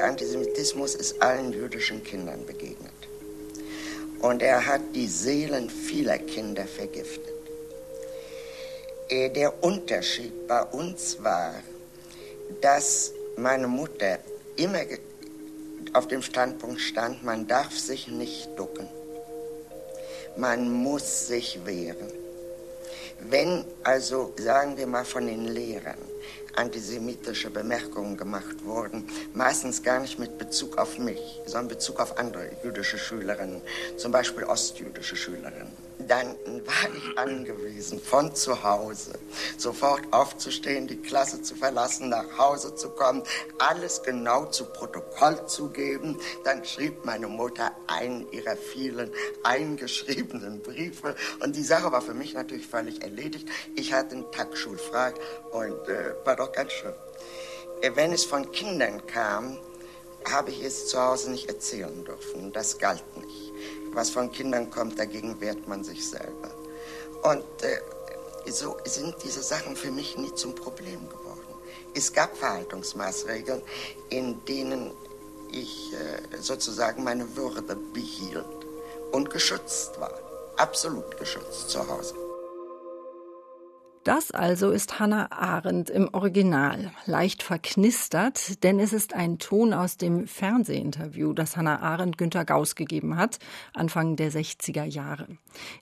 Der 0.00 0.08
Antisemitismus 0.08 0.94
ist 0.94 1.20
allen 1.20 1.52
jüdischen 1.52 2.02
Kindern 2.02 2.46
begegnet. 2.46 2.90
Und 4.20 4.40
er 4.40 4.64
hat 4.66 4.80
die 4.94 5.06
Seelen 5.06 5.68
vieler 5.68 6.16
Kinder 6.16 6.64
vergiftet. 6.64 7.34
Äh, 9.10 9.28
der 9.28 9.62
Unterschied 9.62 10.48
bei 10.48 10.62
uns 10.62 11.22
war, 11.22 11.52
dass 12.62 13.12
meine 13.36 13.68
Mutter 13.68 14.20
immer 14.56 14.80
auf 15.92 16.08
dem 16.08 16.22
Standpunkt 16.22 16.80
stand, 16.80 17.22
man 17.22 17.46
darf 17.46 17.78
sich 17.78 18.08
nicht 18.08 18.58
ducken. 18.58 18.88
Man 20.34 20.70
muss 20.70 21.26
sich 21.26 21.60
wehren. 21.66 22.10
Wenn 23.28 23.66
also, 23.84 24.32
sagen 24.38 24.78
wir 24.78 24.86
mal, 24.86 25.04
von 25.04 25.26
den 25.26 25.48
Lehrern 25.48 26.09
antisemitische 26.60 27.50
Bemerkungen 27.50 28.16
gemacht 28.16 28.64
wurden, 28.64 29.08
meistens 29.34 29.82
gar 29.82 29.98
nicht 30.00 30.18
mit 30.18 30.38
Bezug 30.38 30.76
auf 30.78 30.98
mich, 30.98 31.40
sondern 31.46 31.68
Bezug 31.68 32.00
auf 32.00 32.18
andere 32.18 32.50
jüdische 32.62 32.98
Schülerinnen, 32.98 33.62
zum 33.96 34.12
Beispiel 34.12 34.44
ostjüdische 34.44 35.16
Schülerinnen 35.16 35.89
dann 36.10 36.36
war 36.66 36.92
ich 36.92 37.18
angewiesen, 37.18 38.00
von 38.00 38.34
zu 38.34 38.64
Hause 38.64 39.12
sofort 39.56 40.00
aufzustehen, 40.10 40.88
die 40.88 40.96
Klasse 40.96 41.40
zu 41.40 41.54
verlassen, 41.54 42.08
nach 42.08 42.36
Hause 42.36 42.74
zu 42.74 42.90
kommen, 42.90 43.22
alles 43.58 44.02
genau 44.02 44.46
zu 44.46 44.64
Protokoll 44.64 45.46
zu 45.46 45.70
geben. 45.70 46.18
Dann 46.42 46.64
schrieb 46.64 47.04
meine 47.04 47.28
Mutter 47.28 47.70
einen 47.86 48.30
ihrer 48.32 48.56
vielen 48.56 49.12
eingeschriebenen 49.44 50.60
Briefe 50.62 51.14
und 51.44 51.54
die 51.54 51.62
Sache 51.62 51.92
war 51.92 52.02
für 52.02 52.14
mich 52.14 52.34
natürlich 52.34 52.66
völlig 52.66 53.02
erledigt. 53.02 53.48
Ich 53.76 53.92
hatte 53.92 54.16
einen 54.16 54.32
Tag 54.32 54.56
schulfrei 54.56 55.14
und 55.52 55.88
äh, 55.88 56.14
war 56.24 56.34
doch 56.34 56.50
ganz 56.50 56.72
schön. 56.72 56.94
Äh, 57.82 57.92
wenn 57.94 58.12
es 58.12 58.24
von 58.24 58.50
Kindern 58.50 59.06
kam, 59.06 59.58
habe 60.28 60.50
ich 60.50 60.62
es 60.62 60.88
zu 60.88 61.00
Hause 61.00 61.30
nicht 61.30 61.48
erzählen 61.48 62.04
dürfen. 62.04 62.52
Das 62.52 62.78
galt 62.78 63.04
nicht 63.16 63.50
was 63.92 64.10
von 64.10 64.30
Kindern 64.30 64.70
kommt, 64.70 64.98
dagegen 64.98 65.40
wehrt 65.40 65.68
man 65.68 65.84
sich 65.84 66.08
selber. 66.08 66.50
Und 67.22 67.44
äh, 67.62 67.80
so 68.50 68.76
sind 68.84 69.16
diese 69.22 69.42
Sachen 69.42 69.76
für 69.76 69.90
mich 69.90 70.16
nie 70.16 70.34
zum 70.34 70.54
Problem 70.54 71.08
geworden. 71.08 71.40
Es 71.94 72.12
gab 72.12 72.36
Verhaltungsmaßregeln, 72.36 73.62
in 74.10 74.44
denen 74.44 74.92
ich 75.50 75.92
äh, 75.92 76.38
sozusagen 76.40 77.02
meine 77.02 77.36
Würde 77.36 77.76
behielt 77.92 78.44
und 79.10 79.30
geschützt 79.30 79.98
war. 79.98 80.14
Absolut 80.56 81.18
geschützt 81.18 81.70
zu 81.70 81.86
Hause. 81.86 82.14
Das 84.10 84.32
also 84.32 84.72
ist 84.72 84.98
Hannah 84.98 85.30
Arendt 85.30 85.88
im 85.88 86.12
Original, 86.12 86.90
leicht 87.06 87.44
verknistert, 87.44 88.64
denn 88.64 88.80
es 88.80 88.92
ist 88.92 89.14
ein 89.14 89.38
Ton 89.38 89.72
aus 89.72 89.98
dem 89.98 90.26
Fernsehinterview, 90.26 91.32
das 91.32 91.56
Hannah 91.56 91.78
Arendt 91.78 92.18
Günter 92.18 92.44
Gauss 92.44 92.74
gegeben 92.74 93.14
hat, 93.14 93.38
Anfang 93.72 94.16
der 94.16 94.32
60er 94.32 94.82
Jahre. 94.82 95.28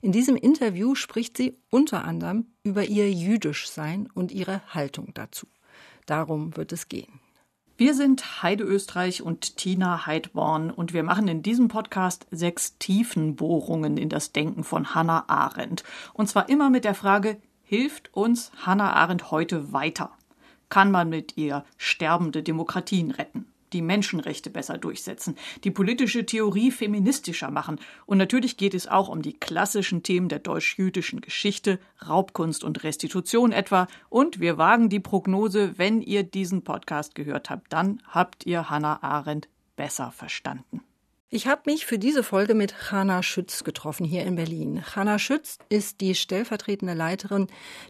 In 0.03 0.11
diesem 0.11 0.35
Interview 0.35 0.93
spricht 0.93 1.37
sie 1.37 1.57
unter 1.71 2.05
anderem 2.05 2.45
über 2.61 2.85
ihr 2.85 3.11
Jüdischsein 3.11 4.07
und 4.13 4.31
ihre 4.31 4.61
Haltung 4.75 5.11
dazu. 5.15 5.47
Darum 6.05 6.55
wird 6.55 6.71
es 6.71 6.87
gehen. 6.87 7.19
Wir 7.77 7.95
sind 7.95 8.43
Heide 8.43 8.63
Österreich 8.63 9.23
und 9.23 9.57
Tina 9.57 10.05
Heidborn 10.05 10.69
und 10.69 10.93
wir 10.93 11.01
machen 11.01 11.27
in 11.29 11.41
diesem 11.41 11.67
Podcast 11.67 12.27
sechs 12.29 12.77
Tiefenbohrungen 12.77 13.97
in 13.97 14.09
das 14.09 14.33
Denken 14.33 14.63
von 14.63 14.93
Hannah 14.93 15.23
Arendt. 15.29 15.83
Und 16.13 16.29
zwar 16.29 16.47
immer 16.49 16.69
mit 16.69 16.83
der 16.83 16.93
Frage, 16.93 17.37
hilft 17.69 18.11
uns 18.15 18.51
Hannah 18.65 18.93
Arendt 18.93 19.29
heute 19.29 19.71
weiter? 19.71 20.09
Kann 20.69 20.89
man 20.89 21.07
mit 21.07 21.37
ihr 21.37 21.63
sterbende 21.77 22.41
Demokratien 22.41 23.11
retten? 23.11 23.45
die 23.71 23.83
Menschenrechte 23.83 24.49
besser 24.49 24.79
durchsetzen, 24.79 25.35
die 25.63 25.69
politische 25.69 26.25
Theorie 26.25 26.71
feministischer 26.71 27.51
machen. 27.51 27.79
Und 28.07 28.17
natürlich 28.17 28.57
geht 28.57 28.73
es 28.73 28.87
auch 28.87 29.09
um 29.09 29.21
die 29.21 29.33
klassischen 29.33 30.01
Themen 30.01 30.27
der 30.27 30.39
deutsch-jüdischen 30.39 31.21
Geschichte, 31.21 31.77
Raubkunst 32.07 32.63
und 32.63 32.83
Restitution 32.83 33.51
etwa. 33.51 33.87
Und 34.09 34.39
wir 34.39 34.57
wagen 34.57 34.89
die 34.89 34.99
Prognose, 34.99 35.77
wenn 35.77 36.01
ihr 36.01 36.23
diesen 36.23 36.63
Podcast 36.63 37.13
gehört 37.13 37.51
habt, 37.51 37.71
dann 37.71 38.01
habt 38.07 38.47
ihr 38.47 38.71
Hannah 38.71 39.03
Arendt 39.03 39.49
besser 39.75 40.11
verstanden. 40.11 40.81
Ich 41.31 41.45
habe 41.45 41.61
mich 41.67 41.85
für 41.85 41.99
diese 41.99 42.23
Folge 42.23 42.55
mit 42.55 42.91
Hanna 42.91 43.21
Schütz 43.21 43.63
getroffen 43.63 44.03
hier 44.03 44.23
in 44.23 44.35
Berlin. 44.35 44.83
Hanna 44.95 45.19
Schütz 45.19 45.59
ist 45.69 46.01
die 46.01 46.15
stellvertretende 46.15 46.95
Leiterin 46.95 47.45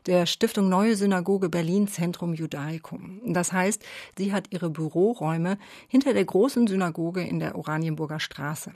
der 0.07 0.25
Stiftung 0.25 0.67
Neue 0.67 0.97
Synagoge 0.97 1.47
Berlin 1.47 1.88
Zentrum 1.88 2.33
Judaicum. 2.33 3.22
Das 3.23 3.53
heißt, 3.53 3.81
sie 4.17 4.33
hat 4.33 4.47
ihre 4.50 4.69
Büroräume 4.69 5.57
hinter 5.88 6.13
der 6.13 6.25
großen 6.25 6.67
Synagoge 6.67 7.22
in 7.22 7.39
der 7.39 7.55
Oranienburger 7.55 8.19
Straße. 8.19 8.73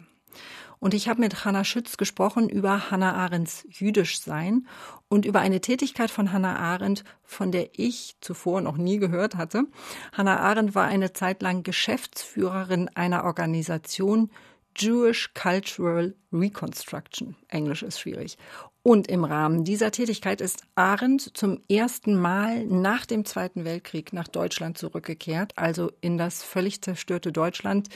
Und 0.80 0.94
ich 0.94 1.10
habe 1.10 1.20
mit 1.20 1.44
Hannah 1.44 1.66
Schütz 1.66 1.98
gesprochen 1.98 2.48
über 2.48 2.90
Hannah 2.90 3.16
Arendts 3.16 3.66
Jüdischsein 3.70 4.68
und 5.10 5.26
über 5.26 5.42
eine 5.42 5.60
Tätigkeit 5.60 6.10
von 6.10 6.32
Hannah 6.32 6.58
Arendt, 6.58 7.04
von 7.24 7.52
der 7.52 7.70
ich 7.78 8.16
zuvor 8.22 8.62
noch 8.62 8.78
nie 8.78 8.98
gehört 8.98 9.36
hatte. 9.36 9.66
Hannah 10.14 10.40
Arendt 10.40 10.74
war 10.74 10.86
eine 10.86 11.12
Zeit 11.12 11.42
lang 11.42 11.64
Geschäftsführerin 11.64 12.90
einer 12.96 13.26
Organisation 13.26 14.30
Jewish 14.76 15.34
Cultural 15.34 16.16
Reconstruction. 16.32 17.36
Englisch 17.50 17.84
ist 17.84 18.00
schwierig. 18.00 18.38
Und 18.82 19.08
im 19.08 19.24
Rahmen 19.24 19.64
dieser 19.64 19.92
Tätigkeit 19.92 20.42
ist 20.42 20.64
Arendt 20.76 21.38
zum 21.38 21.62
ersten 21.70 22.16
Mal 22.16 22.66
nach 22.66 23.06
dem 23.06 23.24
Zweiten 23.24 23.64
Weltkrieg 23.64 24.12
nach 24.12 24.28
Deutschland 24.28 24.78
zurückgekehrt, 24.78 25.54
also 25.56 25.92
in 26.02 26.18
das 26.18 26.44
völlig 26.44 26.82
zerstörte 26.82 27.32
Deutschland 27.32 27.90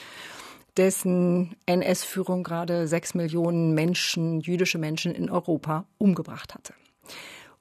dessen 0.77 1.55
NS-Führung 1.65 2.43
gerade 2.43 2.87
sechs 2.87 3.15
Millionen 3.15 3.73
Menschen, 3.73 4.39
jüdische 4.39 4.77
Menschen 4.77 5.13
in 5.13 5.29
Europa 5.29 5.85
umgebracht 5.97 6.53
hatte. 6.53 6.73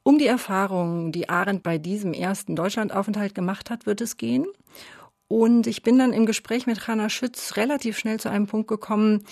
Um 0.02 0.18
die 0.18 0.26
Erfahrungen, 0.26 1.10
die 1.10 1.28
Arendt 1.28 1.62
bei 1.62 1.78
diesem 1.78 2.12
ersten 2.12 2.54
Deutschlandaufenthalt 2.54 3.34
gemacht 3.34 3.70
hat, 3.70 3.86
wird 3.86 4.00
es 4.00 4.16
gehen. 4.16 4.46
Und 5.28 5.66
ich 5.66 5.82
bin 5.82 5.98
dann 5.98 6.12
im 6.12 6.24
Gespräch 6.24 6.66
mit 6.66 6.86
Hanna 6.86 7.08
Schütz 7.08 7.56
relativ 7.56 7.98
schnell 7.98 8.20
zu 8.20 8.30
einem 8.30 8.46
Punkt 8.46 8.68
gekommen, 8.68 9.24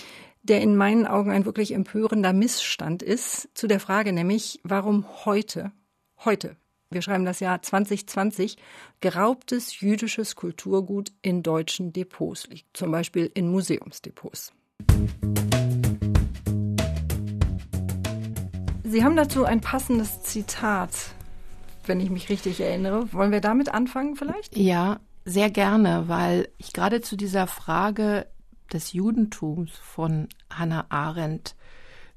der 0.43 0.61
in 0.61 0.75
meinen 0.75 1.07
Augen 1.07 1.31
ein 1.31 1.45
wirklich 1.45 1.73
empörender 1.73 2.33
Missstand 2.33 3.01
ist, 3.01 3.49
zu 3.53 3.67
der 3.67 3.79
Frage 3.79 4.11
nämlich, 4.11 4.59
warum 4.63 5.05
heute, 5.25 5.71
heute, 6.23 6.57
wir 6.91 7.01
schreiben 7.01 7.25
das 7.25 7.39
Jahr 7.39 7.61
2020, 7.61 8.57
geraubtes 8.99 9.79
jüdisches 9.79 10.35
Kulturgut 10.35 11.11
in 11.21 11.43
deutschen 11.43 11.93
Depots 11.93 12.47
liegt, 12.47 12.75
zum 12.75 12.91
Beispiel 12.91 13.31
in 13.33 13.49
Museumsdepots. 13.49 14.53
Sie 18.83 19.03
haben 19.03 19.15
dazu 19.15 19.45
ein 19.45 19.61
passendes 19.61 20.21
Zitat, 20.21 20.91
wenn 21.85 21.99
ich 21.99 22.09
mich 22.09 22.29
richtig 22.29 22.59
erinnere. 22.59 23.11
Wollen 23.13 23.31
wir 23.31 23.41
damit 23.41 23.69
anfangen 23.69 24.15
vielleicht? 24.15 24.55
Ja, 24.55 24.99
sehr 25.25 25.49
gerne, 25.49 26.07
weil 26.07 26.49
ich 26.57 26.71
gerade 26.71 27.01
zu 27.01 27.17
dieser 27.17 27.47
Frage 27.47 28.27
des 28.71 28.93
Judentums 28.93 29.71
von 29.71 30.29
Hannah 30.49 30.85
Arendt 30.89 31.55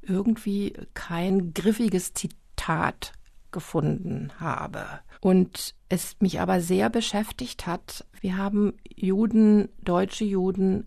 irgendwie 0.03 0.75
kein 0.95 1.53
griffiges 1.55 2.13
Zitat 2.13 3.13
gefunden 3.51 4.31
habe. 4.39 4.85
Und 5.21 5.75
es 5.89 6.17
mich 6.21 6.41
aber 6.41 6.61
sehr 6.61 6.91
beschäftigt 6.91 7.67
hat, 7.67 8.07
wir 8.21 8.37
haben 8.37 8.75
Juden, 8.95 9.69
deutsche 9.83 10.25
Juden, 10.25 10.87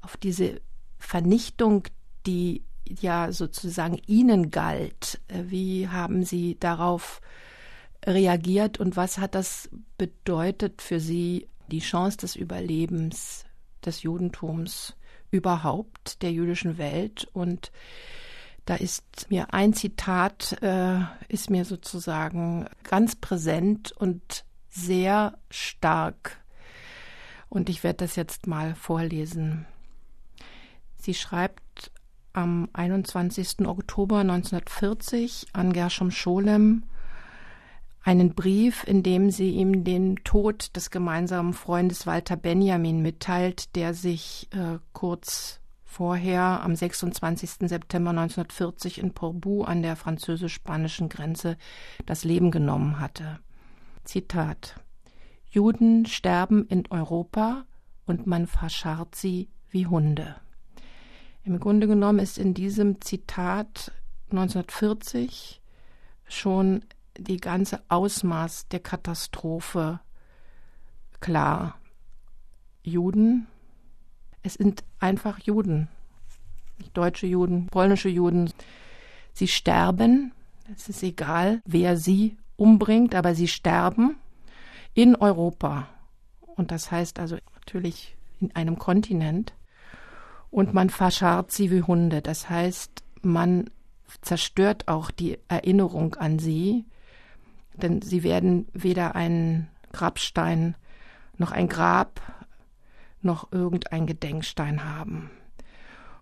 auf 0.00 0.16
diese 0.16 0.60
Vernichtung, 0.98 1.84
die 2.26 2.64
ja 2.86 3.32
sozusagen 3.32 4.00
ihnen 4.06 4.50
galt, 4.50 5.20
wie 5.28 5.88
haben 5.88 6.24
sie 6.24 6.58
darauf 6.58 7.20
reagiert 8.06 8.78
und 8.78 8.96
was 8.96 9.18
hat 9.18 9.34
das 9.34 9.68
bedeutet 9.96 10.82
für 10.82 11.00
sie, 11.00 11.48
die 11.68 11.80
Chance 11.80 12.18
des 12.18 12.36
Überlebens 12.36 13.44
des 13.84 14.02
Judentums 14.02 14.96
überhaupt, 15.30 16.22
der 16.22 16.32
jüdischen 16.32 16.78
Welt 16.78 17.28
und 17.32 17.70
da 18.64 18.74
ist 18.74 19.30
mir 19.30 19.54
ein 19.54 19.72
Zitat, 19.72 20.58
äh, 20.62 20.98
ist 21.28 21.48
mir 21.48 21.64
sozusagen 21.64 22.66
ganz 22.82 23.16
präsent 23.16 23.92
und 23.92 24.44
sehr 24.68 25.38
stark. 25.50 26.38
Und 27.48 27.70
ich 27.70 27.82
werde 27.82 28.04
das 28.04 28.14
jetzt 28.14 28.46
mal 28.46 28.74
vorlesen. 28.74 29.66
Sie 31.00 31.14
schreibt 31.14 31.90
am 32.34 32.68
21. 32.74 33.66
Oktober 33.66 34.18
1940 34.18 35.46
an 35.54 35.72
Gershom 35.72 36.10
Scholem 36.10 36.82
einen 38.08 38.34
Brief, 38.34 38.84
in 38.86 39.02
dem 39.02 39.30
sie 39.30 39.50
ihm 39.50 39.84
den 39.84 40.16
Tod 40.24 40.74
des 40.74 40.90
gemeinsamen 40.90 41.52
Freundes 41.52 42.06
Walter 42.06 42.36
Benjamin 42.36 43.02
mitteilt, 43.02 43.76
der 43.76 43.92
sich 43.92 44.48
äh, 44.52 44.78
kurz 44.94 45.60
vorher 45.84 46.62
am 46.62 46.74
26. 46.74 47.68
September 47.68 48.08
1940 48.08 48.96
in 48.96 49.12
Porbu 49.12 49.62
an 49.64 49.82
der 49.82 49.94
französisch-spanischen 49.94 51.10
Grenze 51.10 51.58
das 52.06 52.24
Leben 52.24 52.50
genommen 52.50 52.98
hatte. 52.98 53.40
Zitat 54.04 54.80
Juden 55.50 56.06
sterben 56.06 56.66
in 56.66 56.84
Europa 56.88 57.66
und 58.06 58.26
man 58.26 58.46
verscharrt 58.46 59.16
sie 59.16 59.50
wie 59.68 59.86
Hunde. 59.86 60.36
Im 61.44 61.60
Grunde 61.60 61.86
genommen 61.86 62.20
ist 62.20 62.38
in 62.38 62.54
diesem 62.54 63.02
Zitat 63.02 63.92
1940 64.30 65.60
schon 66.26 66.84
die 67.18 67.38
ganze 67.38 67.82
Ausmaß 67.88 68.68
der 68.68 68.80
Katastrophe 68.80 70.00
klar. 71.20 71.78
Juden, 72.82 73.46
es 74.42 74.54
sind 74.54 74.82
einfach 74.98 75.40
Juden, 75.40 75.88
deutsche 76.94 77.26
Juden, 77.26 77.66
polnische 77.66 78.08
Juden. 78.08 78.50
Sie 79.32 79.48
sterben, 79.48 80.32
es 80.74 80.88
ist 80.88 81.02
egal, 81.02 81.60
wer 81.66 81.96
sie 81.96 82.36
umbringt, 82.56 83.14
aber 83.14 83.34
sie 83.34 83.48
sterben 83.48 84.16
in 84.94 85.16
Europa. 85.16 85.88
Und 86.40 86.70
das 86.70 86.90
heißt 86.90 87.18
also 87.18 87.36
natürlich 87.54 88.16
in 88.40 88.54
einem 88.54 88.78
Kontinent. 88.78 89.54
Und 90.50 90.72
man 90.72 90.88
verscharrt 90.88 91.52
sie 91.52 91.70
wie 91.70 91.82
Hunde. 91.82 92.22
Das 92.22 92.48
heißt, 92.48 93.02
man 93.22 93.68
zerstört 94.22 94.88
auch 94.88 95.10
die 95.10 95.38
Erinnerung 95.48 96.14
an 96.14 96.38
sie, 96.38 96.86
denn 97.78 98.02
sie 98.02 98.22
werden 98.22 98.68
weder 98.72 99.14
einen 99.14 99.68
Grabstein 99.92 100.76
noch 101.36 101.52
ein 101.52 101.68
Grab 101.68 102.20
noch 103.20 103.52
irgendein 103.52 104.06
Gedenkstein 104.06 104.84
haben. 104.84 105.30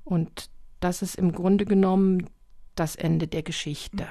Und 0.04 0.50
das 0.80 1.02
ist 1.02 1.16
im 1.16 1.32
Grunde 1.32 1.64
genommen 1.64 2.30
das 2.74 2.96
Ende 2.96 3.26
der 3.26 3.42
Geschichte. 3.42 4.06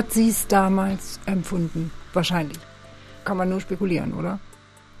Hat 0.00 0.12
sie 0.12 0.30
es 0.30 0.46
damals 0.46 1.20
empfunden, 1.26 1.90
wahrscheinlich. 2.14 2.58
Kann 3.26 3.36
man 3.36 3.50
nur 3.50 3.60
spekulieren, 3.60 4.14
oder? 4.14 4.40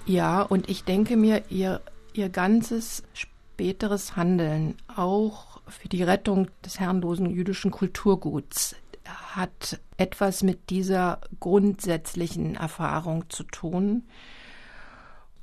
Ja, 0.04 0.42
und 0.42 0.68
ich 0.68 0.84
denke 0.84 1.16
mir, 1.16 1.42
ihr, 1.48 1.80
ihr 2.12 2.28
ganzes 2.28 3.02
späteres 3.14 4.16
Handeln, 4.16 4.74
auch 4.94 5.62
für 5.68 5.88
die 5.88 6.02
Rettung 6.02 6.48
des 6.66 6.80
herrenlosen 6.80 7.30
jüdischen 7.30 7.70
Kulturguts, 7.70 8.76
hat 9.06 9.80
etwas 9.96 10.42
mit 10.42 10.68
dieser 10.68 11.22
grundsätzlichen 11.40 12.56
Erfahrung 12.56 13.30
zu 13.30 13.44
tun. 13.44 14.02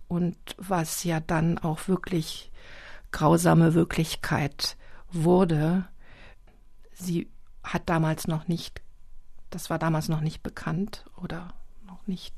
Und 0.07 0.37
was 0.59 1.03
ja 1.03 1.19
dann 1.19 1.57
auch 1.57 1.87
wirklich 1.87 2.51
grausame 3.09 3.73
Wirklichkeit 3.73 4.77
wurde. 5.11 5.87
Sie 6.93 7.27
hat 7.63 7.89
damals 7.89 8.27
noch 8.27 8.47
nicht 8.47 8.83
das 9.49 9.69
war 9.69 9.79
damals 9.79 10.09
noch 10.09 10.21
nicht 10.21 10.43
bekannt 10.43 11.05
oder 11.21 11.53
noch 11.85 12.05
nicht 12.07 12.33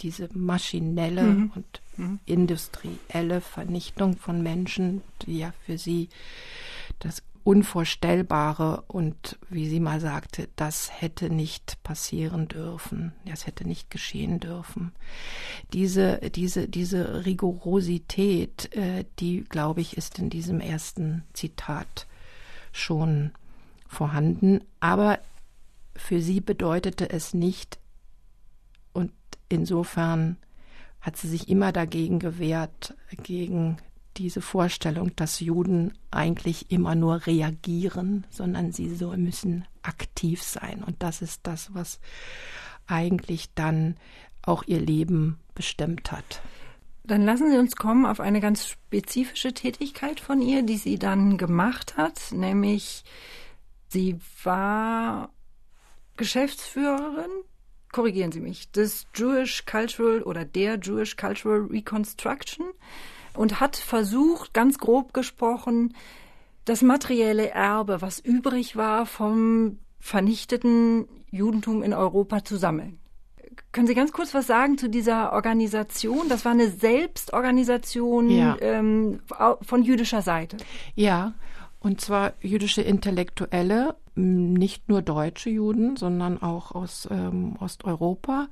diese 0.00 0.28
maschinelle 0.32 1.22
mhm. 1.22 1.52
und 1.54 1.82
mhm. 1.96 2.20
industrielle 2.24 3.40
Vernichtung 3.40 4.16
von 4.16 4.42
Menschen, 4.42 5.02
die 5.22 5.38
ja 5.38 5.52
für 5.66 5.78
sie 5.78 6.08
das 6.98 7.22
Unvorstellbare 7.42 8.84
und 8.86 9.38
wie 9.48 9.68
sie 9.68 9.80
mal 9.80 10.00
sagte, 10.00 10.48
das 10.56 11.00
hätte 11.00 11.30
nicht 11.30 11.82
passieren 11.82 12.48
dürfen, 12.48 13.12
das 13.24 13.46
hätte 13.46 13.66
nicht 13.66 13.90
geschehen 13.90 14.40
dürfen. 14.40 14.92
Diese, 15.72 16.18
diese, 16.34 16.68
diese 16.68 17.24
Rigorosität, 17.24 18.74
äh, 18.76 19.04
die, 19.18 19.44
glaube 19.48 19.80
ich, 19.80 19.96
ist 19.96 20.18
in 20.18 20.28
diesem 20.28 20.60
ersten 20.60 21.24
Zitat 21.32 22.06
schon 22.72 23.30
vorhanden. 23.88 24.60
Aber 24.78 25.18
für 26.00 26.20
sie 26.20 26.40
bedeutete 26.40 27.10
es 27.10 27.34
nicht, 27.34 27.78
und 28.92 29.12
insofern 29.48 30.36
hat 31.00 31.16
sie 31.16 31.28
sich 31.28 31.48
immer 31.48 31.72
dagegen 31.72 32.18
gewehrt, 32.18 32.94
gegen 33.22 33.78
diese 34.16 34.40
Vorstellung, 34.40 35.14
dass 35.16 35.40
Juden 35.40 35.92
eigentlich 36.10 36.70
immer 36.70 36.94
nur 36.94 37.26
reagieren, 37.26 38.26
sondern 38.30 38.72
sie 38.72 38.94
so 38.94 39.10
müssen 39.16 39.64
aktiv 39.82 40.42
sein. 40.42 40.82
Und 40.84 41.02
das 41.02 41.22
ist 41.22 41.40
das, 41.44 41.72
was 41.74 42.00
eigentlich 42.86 43.54
dann 43.54 43.96
auch 44.42 44.64
ihr 44.66 44.80
Leben 44.80 45.38
bestimmt 45.54 46.10
hat. 46.12 46.42
Dann 47.04 47.22
lassen 47.22 47.50
Sie 47.50 47.58
uns 47.58 47.76
kommen 47.76 48.04
auf 48.04 48.20
eine 48.20 48.40
ganz 48.40 48.68
spezifische 48.68 49.54
Tätigkeit 49.54 50.20
von 50.20 50.42
ihr, 50.42 50.62
die 50.62 50.76
sie 50.76 50.98
dann 50.98 51.38
gemacht 51.38 51.96
hat, 51.96 52.32
nämlich 52.32 53.04
sie 53.88 54.20
war 54.44 55.30
Geschäftsführerin, 56.20 57.30
korrigieren 57.92 58.30
Sie 58.30 58.40
mich, 58.40 58.70
des 58.72 59.06
Jewish 59.14 59.64
Cultural 59.64 60.22
oder 60.22 60.44
der 60.44 60.78
Jewish 60.78 61.16
Cultural 61.16 61.60
Reconstruction 61.70 62.66
und 63.32 63.58
hat 63.58 63.76
versucht, 63.76 64.52
ganz 64.52 64.76
grob 64.76 65.14
gesprochen, 65.14 65.94
das 66.66 66.82
materielle 66.82 67.48
Erbe, 67.48 68.02
was 68.02 68.20
übrig 68.20 68.76
war 68.76 69.06
vom 69.06 69.78
vernichteten 69.98 71.08
Judentum 71.30 71.82
in 71.82 71.94
Europa 71.94 72.44
zu 72.44 72.58
sammeln. 72.58 72.98
Können 73.72 73.86
Sie 73.86 73.94
ganz 73.94 74.12
kurz 74.12 74.34
was 74.34 74.46
sagen 74.46 74.76
zu 74.76 74.90
dieser 74.90 75.32
Organisation? 75.32 76.28
Das 76.28 76.44
war 76.44 76.52
eine 76.52 76.68
Selbstorganisation 76.68 78.28
ja. 78.28 78.58
ähm, 78.60 79.20
von 79.62 79.82
jüdischer 79.82 80.20
Seite. 80.20 80.58
Ja, 80.94 81.32
und 81.78 82.02
zwar 82.02 82.34
jüdische 82.42 82.82
Intellektuelle, 82.82 83.96
nicht 84.14 84.88
nur 84.88 85.02
deutsche 85.02 85.50
Juden, 85.50 85.96
sondern 85.96 86.42
auch 86.42 86.72
aus 86.72 87.08
ähm, 87.10 87.56
Osteuropa. 87.60 88.48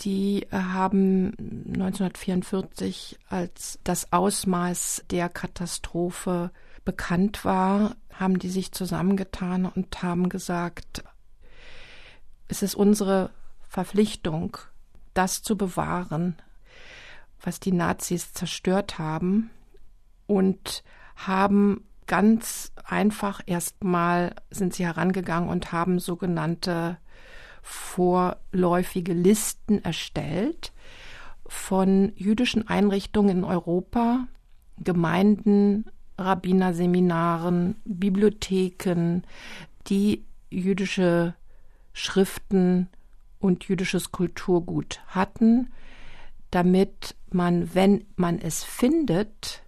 Die 0.00 0.46
haben 0.50 1.34
1944, 1.66 3.18
als 3.28 3.78
das 3.84 4.12
Ausmaß 4.12 5.04
der 5.10 5.28
Katastrophe 5.28 6.50
bekannt 6.84 7.44
war, 7.44 7.96
haben 8.12 8.38
die 8.38 8.48
sich 8.48 8.72
zusammengetan 8.72 9.66
und 9.66 10.02
haben 10.02 10.28
gesagt, 10.28 11.02
es 12.48 12.62
ist 12.62 12.74
unsere 12.74 13.30
Verpflichtung, 13.68 14.56
das 15.14 15.42
zu 15.42 15.56
bewahren, 15.56 16.36
was 17.40 17.60
die 17.60 17.72
Nazis 17.72 18.32
zerstört 18.32 18.98
haben 18.98 19.50
und 20.26 20.82
haben 21.16 21.84
ganz 22.10 22.72
einfach 22.84 23.40
erstmal 23.46 24.34
sind 24.50 24.74
sie 24.74 24.84
herangegangen 24.84 25.48
und 25.48 25.70
haben 25.70 26.00
sogenannte 26.00 26.98
vorläufige 27.62 29.12
Listen 29.12 29.84
erstellt 29.84 30.72
von 31.46 32.10
jüdischen 32.16 32.66
Einrichtungen 32.66 33.38
in 33.38 33.44
Europa, 33.44 34.26
Gemeinden, 34.78 35.84
Rabbinerseminaren, 36.18 37.76
Bibliotheken, 37.84 39.22
die 39.86 40.24
jüdische 40.50 41.36
Schriften 41.92 42.88
und 43.38 43.68
jüdisches 43.68 44.10
Kulturgut 44.10 45.00
hatten, 45.06 45.70
damit 46.50 47.14
man, 47.30 47.72
wenn 47.72 48.04
man 48.16 48.40
es 48.40 48.64
findet, 48.64 49.62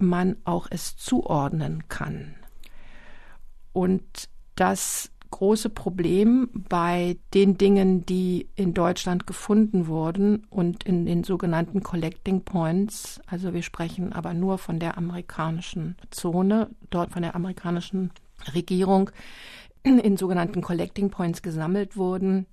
man 0.00 0.36
auch 0.44 0.66
es 0.70 0.96
zuordnen 0.96 1.88
kann. 1.88 2.34
Und 3.72 4.28
das 4.56 5.10
große 5.30 5.70
Problem 5.70 6.48
bei 6.52 7.16
den 7.34 7.56
Dingen, 7.56 8.04
die 8.04 8.48
in 8.56 8.74
Deutschland 8.74 9.26
gefunden 9.26 9.86
wurden 9.86 10.46
und 10.50 10.84
in 10.84 11.06
den 11.06 11.24
sogenannten 11.24 11.82
Collecting 11.82 12.42
Points, 12.42 13.20
also 13.26 13.54
wir 13.54 13.62
sprechen 13.62 14.12
aber 14.12 14.34
nur 14.34 14.58
von 14.58 14.78
der 14.78 14.98
amerikanischen 14.98 15.96
Zone, 16.10 16.70
dort 16.90 17.12
von 17.12 17.22
der 17.22 17.36
amerikanischen 17.36 18.10
Regierung, 18.54 19.10
in 19.82 20.16
sogenannten 20.16 20.60
Collecting 20.60 21.10
Points 21.10 21.42
gesammelt 21.42 21.96
wurden, 21.96 22.46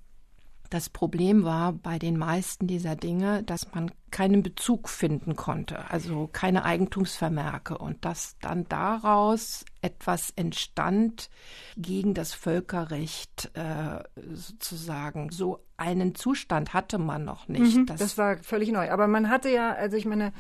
das 0.69 0.89
Problem 0.89 1.43
war 1.43 1.74
bei 1.74 2.00
den 2.00 2.17
meisten 2.17 2.67
dieser 2.67 2.95
Dinge, 2.95 3.43
dass 3.43 3.74
man 3.74 3.91
keinen 4.12 4.41
Bezug 4.43 4.89
finden 4.89 5.36
konnte, 5.36 5.89
also 5.89 6.29
keine 6.31 6.63
Eigentumsvermerke 6.63 7.77
und 7.77 8.05
dass 8.05 8.38
dann 8.39 8.67
daraus 8.69 9.65
etwas 9.81 10.31
entstand 10.36 11.29
gegen 11.75 12.13
das 12.13 12.33
Völkerrecht 12.33 13.51
äh, 13.53 14.03
sozusagen. 14.33 15.31
So 15.31 15.59
einen 15.75 16.15
Zustand 16.15 16.74
hatte 16.74 16.97
man 16.97 17.25
noch 17.25 17.47
nicht. 17.47 17.77
Mhm, 17.77 17.86
das, 17.86 18.00
das 18.00 18.17
war 18.17 18.38
völlig 18.38 18.71
neu. 18.71 18.89
Aber 18.91 19.07
man 19.07 19.29
hatte 19.29 19.50
ja, 19.50 19.74
also 19.74 19.97
ich 19.97 20.05
meine, 20.05 20.33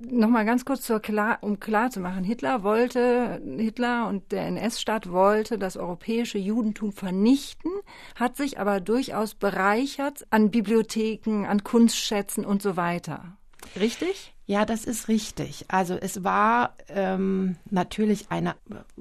nochmal 0.00 0.44
ganz 0.44 0.64
kurz 0.64 0.82
zur 0.82 1.00
klar, 1.00 1.38
um 1.40 1.60
klar 1.60 1.90
zu 1.90 2.00
machen, 2.00 2.24
Hitler 2.24 2.62
wollte, 2.62 3.40
Hitler 3.56 4.08
und 4.08 4.32
der 4.32 4.46
NS-Staat 4.46 5.10
wollte 5.10 5.58
das 5.58 5.76
europäische 5.76 6.38
Judentum 6.38 6.92
vernichten, 6.92 7.70
hat 8.14 8.36
sich 8.36 8.58
aber 8.58 8.80
durchaus 8.80 9.34
bereichert 9.34 10.26
an 10.30 10.50
Bibliotheken, 10.50 11.46
an 11.46 11.64
Kunstschätzen 11.64 12.44
und 12.44 12.62
so 12.62 12.76
weiter. 12.76 13.36
Richtig? 13.78 14.34
Ja, 14.46 14.66
das 14.66 14.84
ist 14.84 15.08
richtig. 15.08 15.64
Also 15.68 15.94
es 15.94 16.22
war 16.22 16.76
ähm, 16.88 17.56
natürlich 17.70 18.30
eine 18.30 18.56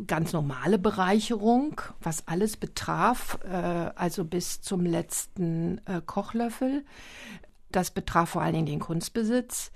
ganz 0.08 0.32
normale 0.32 0.80
Bereicherung, 0.80 1.82
was 2.02 2.28
alles 2.30 2.56
betraf, 2.56 3.40
äh, 3.44 3.50
also 3.50 4.24
bis 4.24 4.62
zum 4.62 4.86
letzten 4.86 5.82
äh, 5.86 6.02
Kochlöffel. 6.06 6.86
Das 7.72 7.92
betraf 7.92 8.30
vor 8.30 8.42
allen 8.42 8.54
Dingen 8.54 8.66
den 8.68 8.80
Kunstbesitz. 8.80 9.72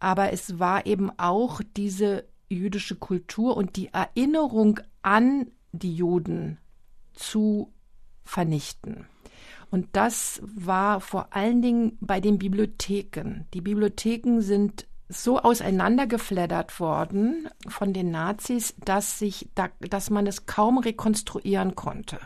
Aber 0.00 0.32
es 0.32 0.58
war 0.58 0.86
eben 0.86 1.10
auch 1.18 1.60
diese 1.76 2.24
jüdische 2.48 2.96
Kultur 2.96 3.56
und 3.56 3.76
die 3.76 3.88
Erinnerung 3.88 4.80
an 5.02 5.46
die 5.72 5.94
Juden 5.94 6.58
zu 7.12 7.72
vernichten. 8.24 9.06
Und 9.70 9.88
das 9.92 10.40
war 10.42 11.00
vor 11.00 11.28
allen 11.30 11.62
Dingen 11.62 11.96
bei 12.00 12.20
den 12.20 12.38
Bibliotheken. 12.38 13.46
Die 13.54 13.60
Bibliotheken 13.60 14.40
sind 14.40 14.86
so 15.08 15.40
auseinandergefleddert 15.40 16.80
worden 16.80 17.48
von 17.68 17.92
den 17.92 18.10
Nazis, 18.10 18.74
dass 18.84 19.18
sich, 19.18 19.48
da, 19.54 19.68
dass 19.80 20.10
man 20.10 20.26
es 20.26 20.46
kaum 20.46 20.78
rekonstruieren 20.78 21.74
konnte. 21.74 22.18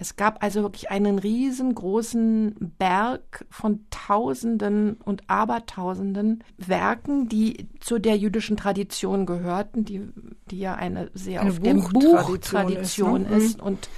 Es 0.00 0.14
gab 0.14 0.44
also 0.44 0.62
wirklich 0.62 0.90
einen 0.90 1.18
riesengroßen 1.18 2.54
Berg 2.78 3.44
von 3.50 3.84
Tausenden 3.90 4.94
und 4.94 5.28
Abertausenden 5.28 6.44
Werken, 6.56 7.28
die 7.28 7.68
zu 7.80 7.98
der 7.98 8.16
jüdischen 8.16 8.56
Tradition 8.56 9.26
gehörten, 9.26 9.84
die, 9.84 10.08
die 10.50 10.60
ja 10.60 10.76
eine 10.76 11.10
sehr 11.14 11.40
eine 11.40 11.50
auf 11.50 11.58
der 11.58 11.74
Buchtradition 11.74 13.26
ist, 13.26 13.30
ne? 13.30 13.36
ist 13.36 13.60
und 13.60 13.90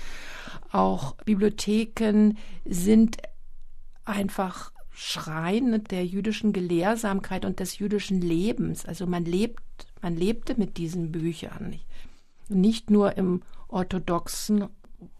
auch 0.73 1.17
Bibliotheken 1.25 2.35
sind 2.65 3.19
einfach 4.07 4.73
Schreine 4.91 5.81
der 5.81 6.07
jüdischen 6.07 6.53
Gelehrsamkeit 6.53 7.45
und 7.45 7.61
des 7.61 7.79
jüdischen 7.79 8.21
Lebens. 8.23 8.87
Also 8.87 9.07
man 9.07 9.25
lebt, 9.25 9.61
man 10.01 10.17
lebte 10.17 10.55
mit 10.59 10.77
diesen 10.79 11.13
Büchern. 11.13 11.77
Nicht 12.49 12.91
nur 12.91 13.17
im 13.17 13.43
orthodoxen 13.69 14.69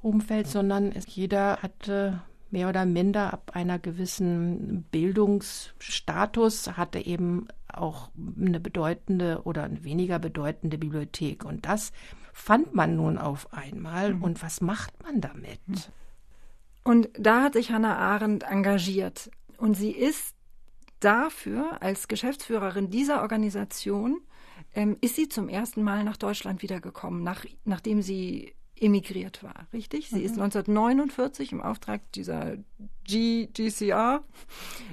Umfeld, 0.03 0.47
sondern 0.47 0.93
jeder 1.07 1.59
hatte 1.59 2.23
mehr 2.51 2.69
oder 2.69 2.85
minder 2.85 3.33
ab 3.33 3.53
einer 3.55 3.79
gewissen 3.79 4.85
Bildungsstatus 4.91 6.77
hatte 6.77 6.99
eben 6.99 7.47
auch 7.69 8.11
eine 8.39 8.61
bedeutende 8.61 9.43
oder 9.45 9.65
eine 9.65 9.85
weniger 9.85 10.19
bedeutende 10.19 10.79
Bibliothek. 10.79 11.45
Und 11.45 11.67
das 11.67 11.93
fand 12.33 12.75
man 12.75 12.97
nun 12.97 13.19
auf 13.19 13.53
einmal. 13.53 14.15
Mhm. 14.15 14.23
Und 14.23 14.43
was 14.43 14.61
macht 14.61 15.03
man 15.03 15.21
damit? 15.21 15.61
Und 16.83 17.09
da 17.19 17.43
hat 17.43 17.53
sich 17.53 17.71
Hannah 17.71 17.97
Arendt 17.97 18.43
engagiert. 18.45 19.31
Und 19.59 19.75
sie 19.75 19.93
ist 19.93 20.35
dafür, 20.99 21.83
als 21.83 22.09
Geschäftsführerin 22.09 22.91
dieser 22.91 23.23
Organisation, 23.23 24.21
ähm, 24.75 24.97
ist 25.01 25.17
sie 25.17 25.29
zum 25.29 25.49
ersten 25.49 25.83
Mal 25.83 26.05
nach 26.05 26.17
Deutschland 26.17 26.63
wiedergekommen, 26.63 27.23
nach, 27.23 27.45
nachdem 27.65 28.03
sie 28.03 28.55
emigriert 28.81 29.43
war, 29.43 29.67
richtig? 29.73 30.09
Sie 30.09 30.17
mhm. 30.17 30.25
ist 30.25 30.33
1949 30.33 31.53
im 31.53 31.61
Auftrag 31.61 32.01
dieser 32.13 32.57
GGCR 33.05 34.25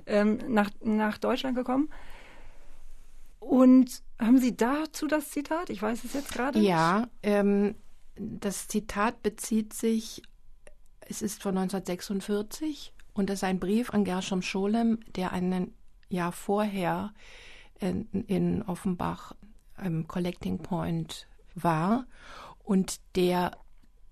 ähm, 0.05 0.39
nach, 0.49 0.69
nach 0.83 1.17
Deutschland 1.17 1.55
gekommen. 1.55 1.89
Und 3.39 4.03
haben 4.19 4.39
Sie 4.39 4.57
dazu 4.57 5.07
das 5.07 5.31
Zitat? 5.31 5.69
Ich 5.69 5.81
weiß 5.81 6.03
es 6.03 6.13
jetzt 6.13 6.33
gerade 6.33 6.59
nicht. 6.59 6.67
Ja, 6.67 7.07
ähm, 7.23 7.75
das 8.15 8.67
Zitat 8.67 9.23
bezieht 9.23 9.73
sich, 9.73 10.21
es 11.01 11.21
ist 11.21 11.41
von 11.41 11.57
1946 11.57 12.93
und 13.13 13.29
es 13.29 13.39
ist 13.39 13.43
ein 13.43 13.59
Brief 13.59 13.91
an 13.91 14.03
Gershom 14.03 14.41
Scholem, 14.41 14.99
der 15.15 15.31
ein 15.31 15.73
Jahr 16.09 16.31
vorher 16.31 17.13
in, 17.79 18.07
in 18.27 18.63
Offenbach 18.63 19.33
im 19.81 20.07
Collecting 20.07 20.57
Point 20.57 21.27
war 21.55 22.05
und 22.63 22.99
der 23.15 23.51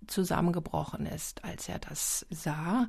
zusammengebrochen 0.07 1.05
ist, 1.05 1.43
als 1.43 1.69
er 1.69 1.79
das 1.79 2.25
sah. 2.29 2.87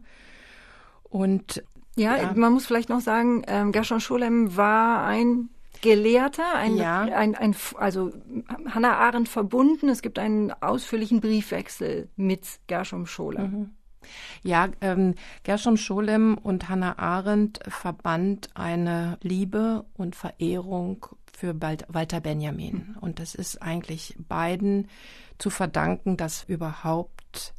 Und 1.05 1.63
ja, 1.97 2.17
ja. 2.17 2.33
man 2.35 2.53
muss 2.53 2.67
vielleicht 2.67 2.89
noch 2.89 3.01
sagen, 3.01 3.43
ähm, 3.47 3.73
Gershon 3.73 4.01
Scholem 4.01 4.57
war 4.57 5.05
ein 5.05 5.49
Gelehrter, 5.83 6.55
ein, 6.55 6.77
ja. 6.77 7.03
ein, 7.03 7.35
ein, 7.35 7.55
also 7.77 8.13
Hannah 8.69 8.97
Arendt 8.97 9.29
verbunden. 9.29 9.89
Es 9.89 10.03
gibt 10.03 10.19
einen 10.19 10.53
ausführlichen 10.53 11.21
Briefwechsel 11.21 12.09
mit 12.17 12.47
Gershom 12.67 13.07
Scholem. 13.07 13.51
Mhm. 13.51 13.71
Ja, 14.43 14.69
ähm, 14.81 15.15
Gershom 15.43 15.77
Scholem 15.77 16.39
und 16.39 16.69
Hannah 16.69 16.99
Arendt 16.99 17.61
verband 17.69 18.51
eine 18.55 19.19
Liebe 19.23 19.85
und 19.95 20.15
Verehrung 20.15 21.07
für 21.37 21.55
Walter 21.61 22.21
Benjamin. 22.21 22.95
Mhm. 22.95 22.97
Und 23.01 23.19
das 23.19 23.35
ist 23.35 23.61
eigentlich 23.61 24.17
beiden 24.27 24.89
zu 25.37 25.51
verdanken, 25.51 26.17
dass 26.17 26.45
überhaupt 26.45 27.53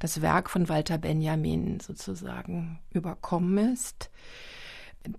das 0.00 0.20
Werk 0.20 0.50
von 0.50 0.68
Walter 0.68 0.98
Benjamin 0.98 1.78
sozusagen 1.78 2.80
überkommen 2.90 3.72
ist. 3.72 4.10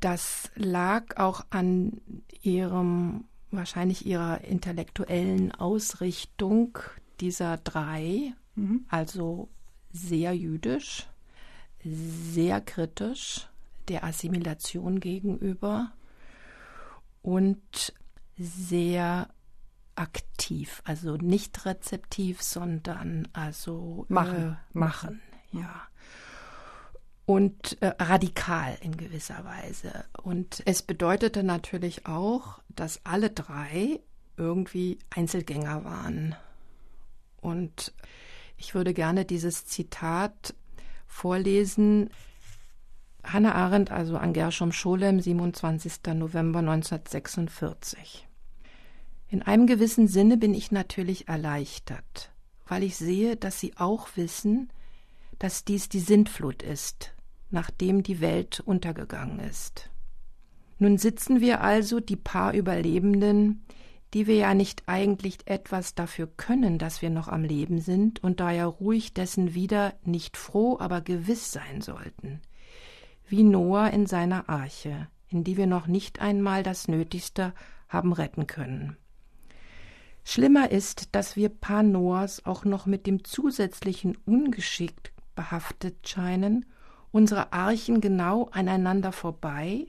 Das 0.01 0.51
lag 0.55 1.17
auch 1.17 1.45
an 1.51 2.01
ihrem, 2.41 3.23
wahrscheinlich 3.49 4.05
ihrer 4.05 4.43
intellektuellen 4.43 5.53
Ausrichtung 5.53 6.79
dieser 7.21 7.57
drei, 7.57 8.33
mhm. 8.55 8.85
also 8.89 9.47
sehr 9.93 10.33
jüdisch, 10.33 11.07
sehr 11.83 12.59
kritisch 12.59 13.47
der 13.87 14.03
Assimilation 14.03 14.99
gegenüber 14.99 15.91
und 17.21 17.93
sehr 18.41 19.29
aktiv, 19.95 20.81
also 20.85 21.15
nicht 21.17 21.65
rezeptiv, 21.65 22.41
sondern 22.41 23.27
also 23.33 24.05
machen, 24.09 24.57
äh, 24.73 24.77
machen, 24.77 25.21
ja. 25.51 25.87
Und 27.25 27.81
äh, 27.81 27.93
radikal 27.99 28.77
in 28.81 28.97
gewisser 28.97 29.45
Weise. 29.45 30.05
Und 30.23 30.63
es 30.65 30.81
bedeutete 30.81 31.43
natürlich 31.43 32.05
auch, 32.05 32.59
dass 32.69 33.05
alle 33.05 33.29
drei 33.29 34.01
irgendwie 34.37 34.99
Einzelgänger 35.11 35.85
waren. 35.85 36.35
Und 37.39 37.93
ich 38.57 38.75
würde 38.75 38.93
gerne 38.93 39.23
dieses 39.23 39.65
Zitat 39.65 40.55
vorlesen. 41.07 42.09
Hannah 43.23 43.53
Arendt, 43.53 43.91
also 43.91 44.17
an 44.17 44.33
Gershom 44.33 44.71
Scholem, 44.71 45.19
27. 45.19 46.13
November 46.15 46.59
1946. 46.59 48.27
In 49.31 49.41
einem 49.41 49.65
gewissen 49.65 50.09
Sinne 50.09 50.35
bin 50.35 50.53
ich 50.53 50.73
natürlich 50.73 51.29
erleichtert, 51.29 52.33
weil 52.67 52.83
ich 52.83 52.97
sehe, 52.97 53.37
dass 53.37 53.61
Sie 53.61 53.77
auch 53.77 54.09
wissen, 54.15 54.69
dass 55.39 55.63
dies 55.63 55.87
die 55.87 56.01
Sintflut 56.01 56.61
ist, 56.61 57.13
nachdem 57.49 58.03
die 58.03 58.19
Welt 58.19 58.59
untergegangen 58.59 59.39
ist. 59.39 59.89
Nun 60.79 60.97
sitzen 60.97 61.39
wir 61.39 61.61
also, 61.61 62.01
die 62.01 62.17
paar 62.17 62.53
Überlebenden, 62.53 63.63
die 64.13 64.27
wir 64.27 64.35
ja 64.35 64.53
nicht 64.53 64.83
eigentlich 64.87 65.37
etwas 65.45 65.95
dafür 65.95 66.27
können, 66.27 66.77
dass 66.77 67.01
wir 67.01 67.09
noch 67.09 67.29
am 67.29 67.45
Leben 67.45 67.79
sind 67.79 68.21
und 68.21 68.41
daher 68.41 68.65
ruhig 68.65 69.13
dessen 69.13 69.53
wieder 69.53 69.93
nicht 70.03 70.35
froh, 70.35 70.77
aber 70.77 70.99
gewiss 70.99 71.53
sein 71.53 71.79
sollten. 71.79 72.41
Wie 73.29 73.43
Noah 73.43 73.91
in 73.91 74.07
seiner 74.07 74.49
Arche, 74.49 75.07
in 75.29 75.45
die 75.45 75.55
wir 75.55 75.67
noch 75.67 75.87
nicht 75.87 76.19
einmal 76.19 76.63
das 76.63 76.89
Nötigste 76.89 77.53
haben 77.87 78.11
retten 78.11 78.45
können. 78.45 78.97
Schlimmer 80.31 80.71
ist, 80.71 81.13
dass 81.13 81.35
wir 81.35 81.49
Paar 81.49 81.83
Noahs 81.83 82.45
auch 82.45 82.63
noch 82.63 82.85
mit 82.85 83.05
dem 83.05 83.25
zusätzlichen 83.25 84.17
Ungeschick 84.25 85.11
behaftet 85.35 86.07
scheinen, 86.07 86.65
unsere 87.11 87.51
Archen 87.51 87.99
genau 87.99 88.47
aneinander 88.53 89.11
vorbei 89.11 89.87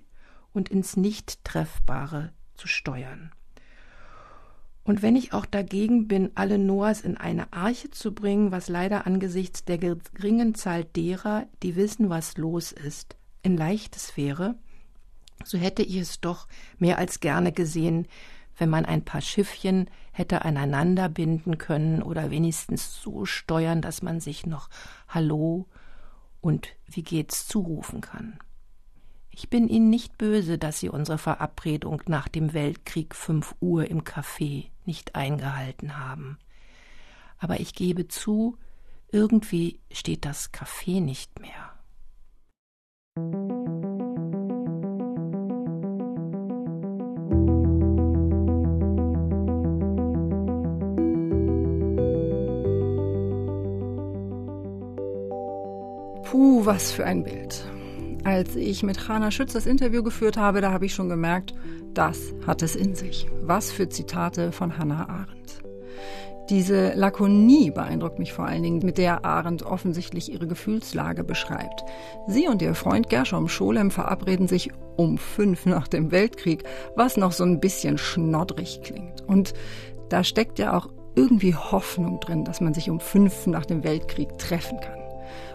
und 0.52 0.68
ins 0.68 0.96
Nicht-Treffbare 0.96 2.32
zu 2.56 2.66
steuern. 2.66 3.30
Und 4.82 5.00
wenn 5.00 5.14
ich 5.14 5.32
auch 5.32 5.46
dagegen 5.46 6.08
bin, 6.08 6.32
alle 6.34 6.58
Noahs 6.58 7.02
in 7.02 7.16
eine 7.16 7.52
Arche 7.52 7.92
zu 7.92 8.12
bringen, 8.12 8.50
was 8.50 8.68
leider 8.68 9.06
angesichts 9.06 9.64
der 9.64 9.78
geringen 9.78 10.56
Zahl 10.56 10.82
derer, 10.82 11.46
die 11.62 11.76
wissen, 11.76 12.10
was 12.10 12.36
los 12.36 12.72
ist, 12.72 13.14
ein 13.44 13.56
leichtes 13.56 14.16
wäre, 14.16 14.56
so 15.44 15.56
hätte 15.56 15.84
ich 15.84 15.98
es 15.98 16.20
doch 16.20 16.48
mehr 16.78 16.98
als 16.98 17.20
gerne 17.20 17.52
gesehen, 17.52 18.08
wenn 18.56 18.70
man 18.70 18.84
ein 18.84 19.04
paar 19.04 19.20
Schiffchen 19.20 19.88
hätte 20.12 20.44
aneinander 20.44 21.08
binden 21.08 21.58
können 21.58 22.02
oder 22.02 22.30
wenigstens 22.30 23.00
so 23.00 23.24
steuern, 23.24 23.80
dass 23.82 24.02
man 24.02 24.20
sich 24.20 24.46
noch 24.46 24.68
Hallo 25.08 25.66
und 26.40 26.68
wie 26.86 27.02
geht's 27.02 27.46
zurufen 27.46 28.00
kann. 28.00 28.38
Ich 29.30 29.48
bin 29.48 29.68
Ihnen 29.68 29.88
nicht 29.88 30.18
böse, 30.18 30.58
dass 30.58 30.80
Sie 30.80 30.90
unsere 30.90 31.16
Verabredung 31.16 32.02
nach 32.06 32.28
dem 32.28 32.52
Weltkrieg 32.52 33.14
fünf 33.14 33.54
Uhr 33.60 33.88
im 33.88 34.02
Café 34.02 34.66
nicht 34.84 35.14
eingehalten 35.14 35.98
haben. 35.98 36.38
Aber 37.38 37.58
ich 37.58 37.74
gebe 37.74 38.08
zu, 38.08 38.58
irgendwie 39.10 39.80
steht 39.90 40.26
das 40.26 40.52
Café 40.52 41.00
nicht 41.00 41.40
mehr. 41.40 41.72
Puh, 56.32 56.64
was 56.64 56.92
für 56.92 57.04
ein 57.04 57.24
Bild. 57.24 57.62
Als 58.24 58.56
ich 58.56 58.82
mit 58.82 59.06
Hannah 59.06 59.30
Schütz 59.30 59.52
das 59.52 59.66
Interview 59.66 60.02
geführt 60.02 60.38
habe, 60.38 60.62
da 60.62 60.72
habe 60.72 60.86
ich 60.86 60.94
schon 60.94 61.10
gemerkt, 61.10 61.52
das 61.92 62.32
hat 62.46 62.62
es 62.62 62.74
in 62.74 62.94
sich. 62.94 63.26
Was 63.42 63.70
für 63.70 63.90
Zitate 63.90 64.50
von 64.50 64.78
Hannah 64.78 65.10
Arendt. 65.10 65.62
Diese 66.48 66.94
Lakonie 66.94 67.70
beeindruckt 67.70 68.18
mich 68.18 68.32
vor 68.32 68.46
allen 68.46 68.62
Dingen, 68.62 68.78
mit 68.78 68.96
der 68.96 69.26
Arendt 69.26 69.62
offensichtlich 69.62 70.32
ihre 70.32 70.46
Gefühlslage 70.46 71.22
beschreibt. 71.22 71.84
Sie 72.28 72.48
und 72.48 72.62
ihr 72.62 72.74
Freund 72.74 73.10
Gershom 73.10 73.46
Scholem 73.46 73.90
verabreden 73.90 74.48
sich 74.48 74.70
um 74.96 75.18
fünf 75.18 75.66
nach 75.66 75.86
dem 75.86 76.12
Weltkrieg, 76.12 76.64
was 76.96 77.18
noch 77.18 77.32
so 77.32 77.44
ein 77.44 77.60
bisschen 77.60 77.98
schnoddrig 77.98 78.80
klingt. 78.82 79.20
Und 79.20 79.52
da 80.08 80.24
steckt 80.24 80.58
ja 80.58 80.78
auch 80.78 80.88
irgendwie 81.14 81.54
Hoffnung 81.54 82.20
drin, 82.20 82.46
dass 82.46 82.62
man 82.62 82.72
sich 82.72 82.88
um 82.88 83.00
fünf 83.00 83.46
nach 83.46 83.66
dem 83.66 83.84
Weltkrieg 83.84 84.38
treffen 84.38 84.80
kann 84.80 85.01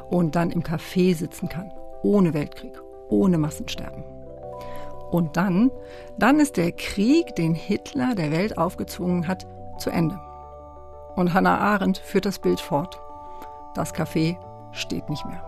und 0.09 0.35
dann 0.35 0.51
im 0.51 0.63
Café 0.63 1.15
sitzen 1.15 1.49
kann, 1.49 1.71
ohne 2.03 2.33
Weltkrieg, 2.33 2.79
ohne 3.09 3.37
Massensterben. 3.37 4.03
Und 5.11 5.37
dann, 5.37 5.71
dann 6.17 6.39
ist 6.39 6.57
der 6.57 6.71
Krieg, 6.71 7.35
den 7.35 7.55
Hitler 7.55 8.15
der 8.15 8.31
Welt 8.31 8.57
aufgezwungen 8.57 9.27
hat, 9.27 9.47
zu 9.77 9.89
Ende. 9.89 10.19
Und 11.15 11.33
Hannah 11.33 11.59
Arendt 11.59 11.97
führt 11.97 12.25
das 12.25 12.39
Bild 12.39 12.59
fort. 12.59 12.99
Das 13.73 13.93
Café 13.93 14.37
steht 14.73 15.09
nicht 15.09 15.25
mehr. 15.25 15.43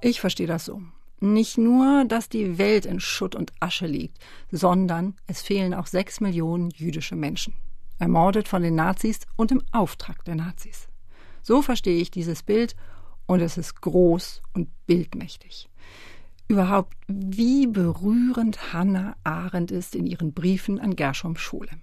Ich 0.00 0.20
verstehe 0.20 0.46
das 0.46 0.64
so. 0.66 0.80
Nicht 1.20 1.58
nur, 1.58 2.04
dass 2.04 2.28
die 2.28 2.58
Welt 2.58 2.86
in 2.86 3.00
Schutt 3.00 3.34
und 3.34 3.52
Asche 3.60 3.86
liegt, 3.86 4.18
sondern 4.50 5.16
es 5.26 5.42
fehlen 5.42 5.72
auch 5.72 5.86
sechs 5.86 6.20
Millionen 6.20 6.70
jüdische 6.70 7.16
Menschen. 7.16 7.54
Ermordet 7.98 8.46
von 8.46 8.62
den 8.62 8.74
Nazis 8.74 9.20
und 9.36 9.50
im 9.50 9.62
Auftrag 9.72 10.24
der 10.24 10.34
Nazis. 10.34 10.88
So 11.44 11.60
verstehe 11.60 12.00
ich 12.00 12.10
dieses 12.10 12.42
Bild 12.42 12.74
und 13.26 13.40
es 13.40 13.58
ist 13.58 13.82
groß 13.82 14.40
und 14.54 14.70
bildmächtig. 14.86 15.68
Überhaupt, 16.48 16.96
wie 17.06 17.66
berührend 17.66 18.72
Hannah 18.72 19.14
Arendt 19.24 19.70
ist 19.70 19.94
in 19.94 20.06
ihren 20.06 20.32
Briefen 20.32 20.80
an 20.80 20.96
Gershom 20.96 21.36
Scholem. 21.36 21.82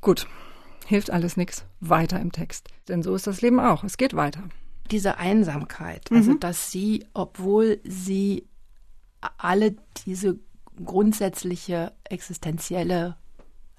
Gut, 0.00 0.26
hilft 0.86 1.10
alles 1.10 1.36
nichts. 1.36 1.64
Weiter 1.78 2.18
im 2.18 2.32
Text. 2.32 2.68
Denn 2.88 3.04
so 3.04 3.14
ist 3.14 3.28
das 3.28 3.42
Leben 3.42 3.60
auch. 3.60 3.84
Es 3.84 3.96
geht 3.96 4.14
weiter. 4.14 4.42
Diese 4.90 5.16
Einsamkeit, 5.16 6.10
also 6.10 6.32
mhm. 6.32 6.40
dass 6.40 6.72
sie, 6.72 7.06
obwohl 7.14 7.80
sie 7.84 8.48
alle 9.38 9.76
diese 10.04 10.40
grundsätzliche 10.84 11.92
existenzielle 12.02 13.16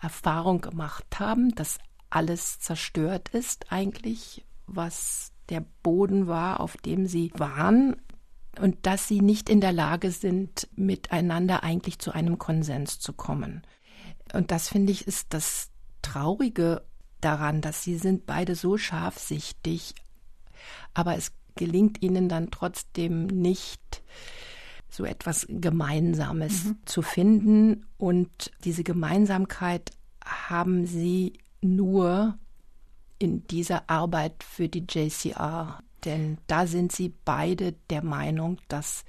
Erfahrung 0.01 0.61
gemacht 0.61 1.19
haben, 1.19 1.53
dass 1.55 1.79
alles 2.15 2.59
zerstört 2.59 3.29
ist 3.29 3.71
eigentlich, 3.71 4.45
was 4.67 5.33
der 5.49 5.65
Boden 5.83 6.27
war, 6.27 6.61
auf 6.61 6.77
dem 6.77 7.05
sie 7.07 7.31
waren, 7.35 7.97
und 8.57 8.85
dass 8.85 9.09
sie 9.09 9.19
nicht 9.19 9.49
in 9.49 9.59
der 9.59 9.73
Lage 9.73 10.11
sind, 10.11 10.69
miteinander 10.77 11.63
eigentlich 11.63 11.99
zu 11.99 12.13
einem 12.13 12.37
Konsens 12.37 12.99
zu 12.99 13.11
kommen. 13.11 13.63
Und 14.31 14.51
das 14.51 14.69
finde 14.69 14.93
ich 14.93 15.07
ist 15.07 15.33
das 15.33 15.71
Traurige 16.01 16.85
daran, 17.19 17.59
dass 17.59 17.83
sie 17.83 17.97
sind 17.97 18.25
beide 18.25 18.55
so 18.55 18.77
scharfsichtig, 18.77 19.93
aber 20.93 21.17
es 21.17 21.33
gelingt 21.55 22.01
ihnen 22.01 22.29
dann 22.29 22.49
trotzdem 22.49 23.27
nicht, 23.27 24.03
so 24.89 25.03
etwas 25.03 25.45
Gemeinsames 25.49 26.63
mhm. 26.63 26.77
zu 26.85 27.01
finden. 27.01 27.85
Und 27.97 28.51
diese 28.63 28.85
Gemeinsamkeit 28.85 29.91
haben 30.23 30.85
sie 30.85 31.33
nur 31.65 32.37
in 33.19 33.45
dieser 33.47 33.89
Arbeit 33.89 34.43
für 34.43 34.69
die 34.69 34.85
JCR. 34.87 35.81
Denn 36.03 36.37
da 36.47 36.67
sind 36.67 36.91
sie 36.91 37.13
beide 37.25 37.73
der 37.89 38.03
Meinung, 38.03 38.59
dass, 38.67 39.03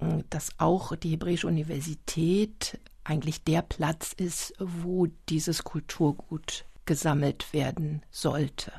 äh, 0.00 0.22
dass 0.30 0.50
auch 0.58 0.94
die 0.96 1.10
Hebräische 1.10 1.46
Universität 1.46 2.78
eigentlich 3.04 3.44
der 3.44 3.62
Platz 3.62 4.12
ist, 4.12 4.54
wo 4.58 5.06
dieses 5.28 5.64
Kulturgut 5.64 6.64
gesammelt 6.84 7.52
werden 7.52 8.02
sollte. 8.10 8.72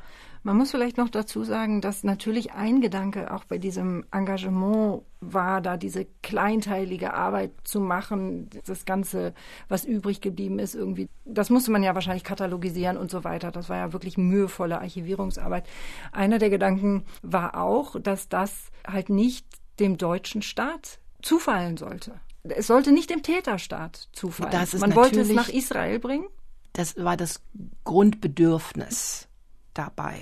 Man 0.46 0.58
muss 0.58 0.70
vielleicht 0.70 0.96
noch 0.96 1.08
dazu 1.08 1.42
sagen, 1.42 1.80
dass 1.80 2.04
natürlich 2.04 2.52
ein 2.52 2.80
Gedanke 2.80 3.34
auch 3.34 3.42
bei 3.42 3.58
diesem 3.58 4.04
Engagement 4.12 5.02
war, 5.20 5.60
da 5.60 5.76
diese 5.76 6.06
kleinteilige 6.22 7.14
Arbeit 7.14 7.50
zu 7.64 7.80
machen, 7.80 8.48
das 8.64 8.84
Ganze, 8.84 9.34
was 9.68 9.84
übrig 9.84 10.20
geblieben 10.20 10.60
ist, 10.60 10.76
irgendwie, 10.76 11.08
das 11.24 11.50
musste 11.50 11.72
man 11.72 11.82
ja 11.82 11.96
wahrscheinlich 11.96 12.22
katalogisieren 12.22 12.96
und 12.96 13.10
so 13.10 13.24
weiter. 13.24 13.50
Das 13.50 13.68
war 13.68 13.76
ja 13.76 13.92
wirklich 13.92 14.18
mühevolle 14.18 14.80
Archivierungsarbeit. 14.80 15.66
Einer 16.12 16.38
der 16.38 16.50
Gedanken 16.50 17.02
war 17.22 17.60
auch, 17.60 18.00
dass 18.00 18.28
das 18.28 18.70
halt 18.86 19.08
nicht 19.08 19.48
dem 19.80 19.98
deutschen 19.98 20.42
Staat 20.42 21.00
zufallen 21.22 21.76
sollte. 21.76 22.20
Es 22.44 22.68
sollte 22.68 22.92
nicht 22.92 23.10
dem 23.10 23.24
Täterstaat 23.24 24.10
zufallen. 24.12 24.68
man 24.78 24.94
wollte 24.94 25.22
es 25.22 25.32
nach 25.32 25.48
Israel 25.48 25.98
bringen. 25.98 26.28
Das 26.72 26.94
war 26.96 27.16
das 27.16 27.40
Grundbedürfnis 27.82 29.26
dabei. 29.78 30.20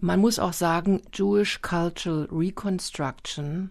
Man 0.00 0.20
muss 0.20 0.38
auch 0.38 0.52
sagen, 0.52 1.02
Jewish 1.12 1.62
Cultural 1.62 2.28
Reconstruction 2.32 3.70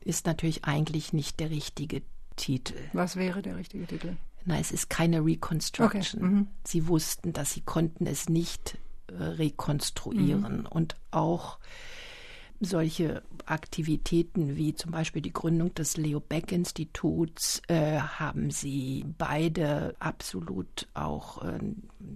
ist 0.00 0.26
natürlich 0.26 0.64
eigentlich 0.64 1.12
nicht 1.12 1.40
der 1.40 1.50
richtige 1.50 2.02
Titel. 2.36 2.74
Was 2.92 3.16
wäre 3.16 3.42
der 3.42 3.56
richtige 3.56 3.86
Titel? 3.86 4.16
Nein, 4.44 4.60
es 4.60 4.70
ist 4.70 4.88
keine 4.88 5.24
Reconstruction. 5.24 6.22
Okay. 6.22 6.30
Mhm. 6.34 6.48
Sie 6.64 6.86
wussten, 6.86 7.32
dass 7.32 7.52
sie 7.52 7.62
konnten 7.62 8.06
es 8.06 8.28
nicht 8.28 8.78
äh, 9.08 9.22
rekonstruieren 9.22 10.60
mhm. 10.60 10.66
und 10.66 10.96
auch 11.10 11.58
solche 12.60 13.22
Aktivitäten 13.44 14.56
wie 14.56 14.74
zum 14.74 14.90
Beispiel 14.90 15.22
die 15.22 15.32
Gründung 15.32 15.74
des 15.74 15.96
Leo 15.96 16.20
Beck 16.20 16.52
Instituts 16.52 17.62
äh, 17.68 17.98
haben 17.98 18.50
sie 18.50 19.04
beide 19.18 19.94
absolut 19.98 20.88
auch, 20.94 21.42
äh, 21.42 21.58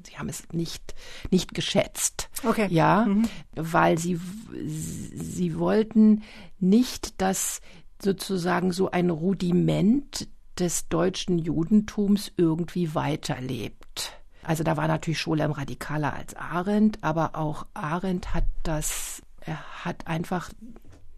sie 0.07 0.19
haben 0.19 0.29
es 0.29 0.49
nicht, 0.53 0.95
nicht 1.31 1.55
geschätzt. 1.55 2.31
Okay. 2.45 2.69
Ja, 2.71 3.07
mhm. 3.07 3.29
weil 3.55 3.99
sie, 3.99 4.19
sie 4.65 5.59
wollten 5.59 6.23
nicht, 6.59 7.21
dass 7.21 7.61
sozusagen 8.03 8.73
so 8.73 8.91
ein 8.91 9.11
Rudiment 9.11 10.29
des 10.59 10.89
deutschen 10.89 11.39
Judentums 11.39 12.33
irgendwie 12.37 12.95
weiterlebt. 12.95 14.13
Also 14.43 14.65
da 14.65 14.77
war 14.77 14.89
natürlich 14.89 15.21
Scholem 15.21 15.53
radikaler 15.53 16.15
als 16.15 16.35
Arendt, 16.35 17.03
aber 17.03 17.37
auch 17.37 17.67
Arendt 17.75 18.35
hat 18.35 18.45
das 18.63 19.23
er 19.41 19.85
hat 19.85 20.07
einfach, 20.07 20.51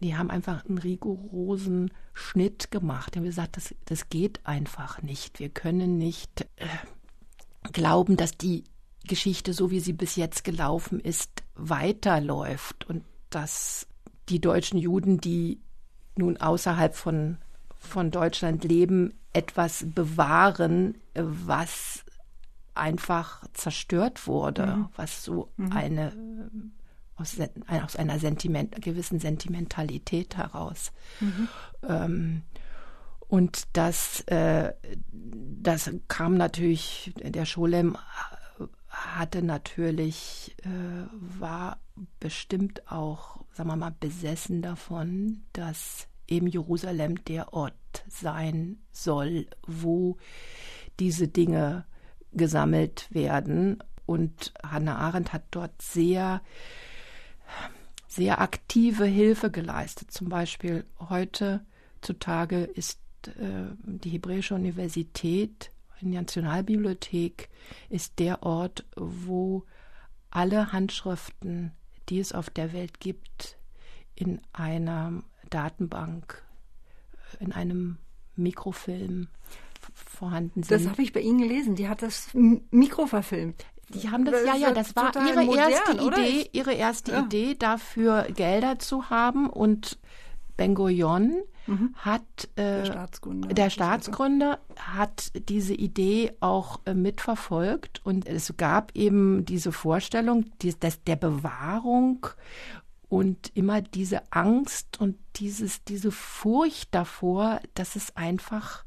die 0.01 0.15
haben 0.15 0.29
einfach 0.29 0.65
einen 0.65 0.77
rigorosen 0.77 1.91
Schnitt 2.13 2.71
gemacht. 2.71 3.13
Die 3.13 3.19
haben 3.19 3.25
gesagt, 3.25 3.57
das, 3.57 3.75
das 3.85 4.09
geht 4.09 4.45
einfach 4.45 5.01
nicht. 5.01 5.39
Wir 5.39 5.49
können 5.49 5.97
nicht 5.97 6.41
äh, 6.57 6.65
glauben, 7.71 8.17
dass 8.17 8.37
die 8.37 8.63
Geschichte, 9.05 9.53
so 9.53 9.71
wie 9.71 9.79
sie 9.79 9.93
bis 9.93 10.15
jetzt 10.15 10.43
gelaufen 10.43 10.99
ist, 10.99 11.43
weiterläuft 11.55 12.85
und 12.85 13.03
dass 13.29 13.87
die 14.29 14.39
deutschen 14.39 14.77
Juden, 14.77 15.19
die 15.19 15.59
nun 16.15 16.37
außerhalb 16.37 16.95
von, 16.95 17.37
von 17.75 18.11
Deutschland 18.11 18.63
leben, 18.63 19.13
etwas 19.33 19.85
bewahren, 19.87 20.97
was 21.13 22.05
einfach 22.75 23.45
zerstört 23.53 24.27
wurde, 24.27 24.65
mhm. 24.67 24.89
was 24.95 25.23
so 25.23 25.49
mhm. 25.57 25.71
eine 25.71 26.13
aus, 27.15 27.37
aus 27.67 27.95
einer 27.95 28.19
Sentiment, 28.19 28.81
gewissen 28.81 29.19
Sentimentalität 29.19 30.37
heraus. 30.37 30.91
Mhm. 31.19 31.47
Ähm, 31.87 32.41
und 33.27 33.63
das, 33.73 34.21
äh, 34.27 34.73
das 35.11 35.91
kam 36.07 36.37
natürlich, 36.37 37.13
der 37.23 37.45
Scholem 37.45 37.97
hatte 38.93 39.41
natürlich, 39.41 40.55
äh, 40.63 41.07
war 41.39 41.79
bestimmt 42.19 42.91
auch, 42.91 43.43
sagen 43.53 43.69
wir 43.69 43.75
mal, 43.75 43.95
besessen 43.99 44.61
davon, 44.61 45.43
dass 45.53 46.07
eben 46.27 46.47
Jerusalem 46.47 47.23
der 47.25 47.53
Ort 47.53 47.73
sein 48.07 48.77
soll, 48.91 49.47
wo 49.65 50.17
diese 50.99 51.27
Dinge 51.27 51.85
gesammelt 52.33 53.07
werden. 53.11 53.83
Und 54.05 54.53
Hannah 54.63 54.97
Arendt 54.97 55.33
hat 55.33 55.43
dort 55.51 55.81
sehr 55.81 56.41
sehr 58.07 58.41
aktive 58.41 59.05
Hilfe 59.05 59.49
geleistet. 59.49 60.11
Zum 60.11 60.29
Beispiel 60.29 60.85
heute 61.09 61.65
zutage 62.01 62.63
ist 62.63 62.99
äh, 63.27 63.65
die 63.83 64.09
Hebräische 64.09 64.55
Universität, 64.55 65.71
die 66.01 66.07
Nationalbibliothek, 66.07 67.49
ist 67.89 68.19
der 68.19 68.43
Ort, 68.43 68.85
wo 68.95 69.63
alle 70.29 70.71
Handschriften, 70.73 71.71
die 72.09 72.19
es 72.19 72.33
auf 72.33 72.49
der 72.49 72.73
Welt 72.73 72.99
gibt, 72.99 73.57
in 74.15 74.41
einer 74.51 75.23
Datenbank, 75.49 76.43
in 77.39 77.51
einem 77.51 77.97
Mikrofilm 78.35 79.27
vorhanden 79.93 80.63
sind. 80.63 80.71
Das 80.71 80.89
habe 80.89 81.01
ich 81.01 81.13
bei 81.13 81.19
Ihnen 81.19 81.39
gelesen. 81.39 81.75
Die 81.75 81.87
hat 81.87 82.01
das 82.01 82.29
Mikro 82.33 83.05
verfilmt. 83.05 83.65
Die 83.89 84.09
haben 84.09 84.25
das, 84.25 84.45
ja, 84.45 84.55
ja, 84.55 84.71
das 84.71 84.95
war 84.95 85.11
ihre 85.27 85.43
modern, 85.43 85.71
erste 85.71 86.03
oder? 86.03 86.17
Idee, 86.17 86.49
ihre 86.53 86.73
erste 86.73 87.11
ja. 87.11 87.23
Idee, 87.23 87.55
dafür 87.55 88.27
Gelder 88.33 88.79
zu 88.79 89.09
haben 89.09 89.49
und 89.49 89.99
Ben 90.55 90.75
Gurion 90.75 91.43
mhm. 91.67 91.93
hat 91.97 92.21
äh, 92.55 92.83
der 92.83 92.85
Staatsgründer, 92.85 93.47
der 93.49 93.69
Staatsgründer 93.69 94.59
hat 94.77 95.31
diese 95.49 95.73
Idee 95.73 96.33
auch 96.39 96.79
äh, 96.85 96.93
mitverfolgt 96.93 98.01
und 98.03 98.27
es 98.27 98.55
gab 98.57 98.95
eben 98.95 99.45
diese 99.45 99.71
Vorstellung 99.71 100.45
die, 100.61 100.73
des, 100.73 101.03
der 101.03 101.15
Bewahrung 101.15 102.27
und 103.09 103.51
immer 103.55 103.81
diese 103.81 104.21
Angst 104.31 104.99
und 104.99 105.17
dieses 105.35 105.83
diese 105.83 106.11
Furcht 106.11 106.93
davor, 106.95 107.59
dass 107.73 107.95
es 107.95 108.15
einfach 108.15 108.85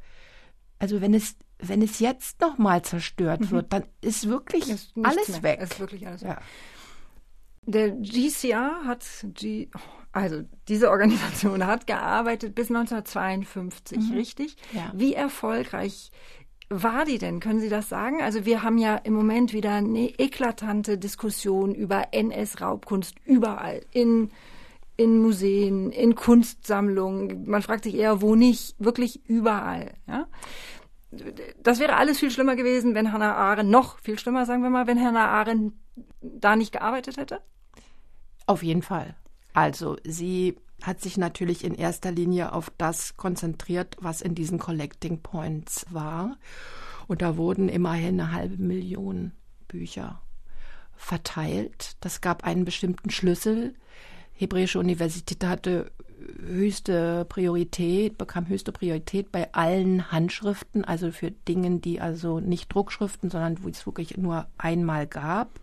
also 0.79 1.01
wenn 1.01 1.15
es 1.15 1.37
wenn 1.59 1.83
es 1.83 2.01
jetzt 2.01 2.41
noch 2.41 2.59
mal 2.59 2.83
zerstört 2.83 3.41
mhm. 3.43 3.51
wird, 3.51 3.73
dann 3.73 3.85
ist 4.01 4.29
wirklich 4.29 4.69
ist 4.69 4.93
alles 5.03 5.29
mehr. 5.29 5.43
weg. 5.43 5.61
Ist 5.61 5.81
wirklich 5.81 6.07
alles 6.07 6.23
ja. 6.23 6.31
weg. 6.31 6.39
Der 7.69 7.91
GCR 7.91 8.85
hat 8.85 9.05
G, 9.35 9.69
also 10.13 10.43
diese 10.69 10.91
Organisation 10.91 11.67
hat 11.67 11.87
gearbeitet 11.87 12.55
bis 12.55 12.69
1952, 12.69 13.99
mhm. 13.99 14.15
richtig? 14.15 14.57
Ja. 14.73 14.93
Wie 14.95 15.15
erfolgreich 15.15 16.13
war 16.69 17.05
die 17.05 17.19
denn? 17.19 17.41
Können 17.41 17.61
Sie 17.61 17.69
das 17.69 17.89
sagen? 17.89 18.23
Also 18.23 18.45
wir 18.45 18.63
haben 18.63 18.79
ja 18.79 18.97
im 18.97 19.15
Moment 19.15 19.53
wieder 19.53 19.73
eine 19.73 20.11
eklatante 20.19 20.99
Diskussion 20.99 21.75
über 21.75 22.13
NS-Raubkunst 22.13 23.15
überall 23.25 23.83
in 23.93 24.31
in 24.97 25.19
Museen, 25.21 25.91
in 25.91 26.15
Kunstsammlungen. 26.15 27.47
Man 27.47 27.63
fragt 27.63 27.85
sich 27.85 27.95
eher, 27.95 28.23
wo 28.23 28.35
nicht, 28.35 28.75
wirklich 28.79 29.21
überall. 29.29 29.93
Ja? 30.09 30.27
Das 31.63 31.79
wäre 31.79 31.97
alles 31.97 32.19
viel 32.19 32.31
schlimmer 32.31 32.57
gewesen, 32.57 32.95
wenn 32.95 33.13
Hannah 33.13 33.35
Arendt, 33.35 33.71
noch 33.71 33.99
viel 34.01 34.19
schlimmer, 34.19 34.47
sagen 34.47 34.63
wir 34.63 34.71
mal, 34.71 34.87
wenn 34.87 35.03
Hannah 35.03 35.29
Arendt 35.29 35.75
da 36.21 36.57
nicht 36.57 36.73
gearbeitet 36.73 37.17
hätte? 37.17 37.41
Auf 38.47 38.63
jeden 38.63 38.83
Fall. 38.83 39.17
Also 39.53 39.97
sie 40.05 40.57
hat 40.83 41.01
sich 41.01 41.17
natürlich 41.17 41.65
in 41.65 41.75
erster 41.75 42.13
Linie 42.13 42.53
auf 42.53 42.71
das 42.77 43.17
konzentriert, 43.17 43.97
was 44.01 44.21
in 44.21 44.35
diesen 44.35 44.59
Collecting 44.59 45.23
Points 45.23 45.87
war. 45.91 46.37
Und 47.07 47.23
da 47.23 47.37
wurden 47.37 47.69
immerhin 47.69 48.21
eine 48.21 48.33
halbe 48.33 48.63
Million 48.63 49.33
Bücher 49.69 50.21
verteilt. 50.95 51.97
Das 52.01 52.21
gab 52.21 52.45
einen 52.45 52.65
bestimmten 52.65 53.11
Schlüssel, 53.11 53.75
Hebräische 54.37 54.79
Universität 54.79 55.45
hatte 55.45 55.91
höchste 56.47 57.25
Priorität, 57.29 58.19
bekam 58.19 58.49
höchste 58.49 58.73
Priorität 58.73 59.33
bei 59.33 59.53
allen 59.53 60.11
Handschriften, 60.11 60.85
also 60.85 61.11
für 61.11 61.31
Dingen, 61.31 61.81
die 61.81 62.01
also 62.01 62.41
nicht 62.41 62.73
Druckschriften, 62.73 63.31
sondern 63.31 63.63
wo 63.63 63.69
es 63.69 63.87
wirklich 63.87 64.17
nur 64.17 64.47
einmal 64.59 65.07
gab. 65.07 65.61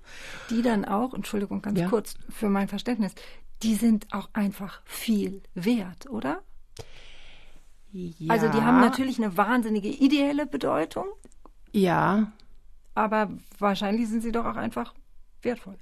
Die 0.49 0.61
dann 0.61 0.85
auch, 0.85 1.13
Entschuldigung, 1.13 1.61
ganz 1.61 1.79
ja. 1.79 1.89
kurz 1.89 2.15
für 2.29 2.49
mein 2.49 2.67
Verständnis, 2.67 3.13
die 3.61 3.75
sind 3.75 4.07
auch 4.11 4.29
einfach 4.33 4.81
viel 4.85 5.41
wert, 5.53 6.09
oder? 6.09 6.41
Ja. 7.91 8.33
Also 8.33 8.47
die 8.49 8.61
haben 8.61 8.81
natürlich 8.81 9.19
eine 9.19 9.37
wahnsinnige 9.37 9.89
ideelle 9.89 10.45
Bedeutung. 10.47 11.05
Ja. 11.71 12.31
Aber 12.95 13.29
wahrscheinlich 13.59 14.09
sind 14.09 14.21
sie 14.21 14.31
doch 14.31 14.45
auch 14.45 14.55
einfach 14.55 14.93
wertvoll. 15.41 15.77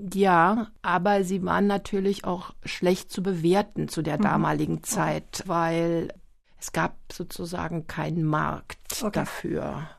Ja, 0.00 0.68
aber 0.80 1.24
sie 1.24 1.44
waren 1.44 1.66
natürlich 1.66 2.24
auch 2.24 2.54
schlecht 2.64 3.10
zu 3.10 3.20
bewerten 3.20 3.88
zu 3.88 4.00
der 4.00 4.18
mhm. 4.18 4.22
damaligen 4.22 4.82
Zeit, 4.84 5.42
weil 5.46 6.14
es 6.56 6.70
gab 6.70 6.96
sozusagen 7.12 7.88
keinen 7.88 8.24
Markt 8.24 9.02
okay. 9.02 9.10
dafür. 9.12 9.90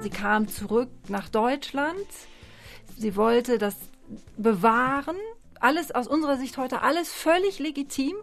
Sie 0.00 0.10
kam 0.10 0.48
zurück 0.48 0.90
nach 1.06 1.28
Deutschland. 1.28 1.94
Sie 2.96 3.14
wollte 3.14 3.58
das 3.58 3.76
bewahren. 4.36 5.16
Alles 5.60 5.92
aus 5.92 6.08
unserer 6.08 6.38
Sicht 6.38 6.58
heute 6.58 6.82
alles 6.82 7.12
völlig 7.12 7.60
legitim 7.60 8.16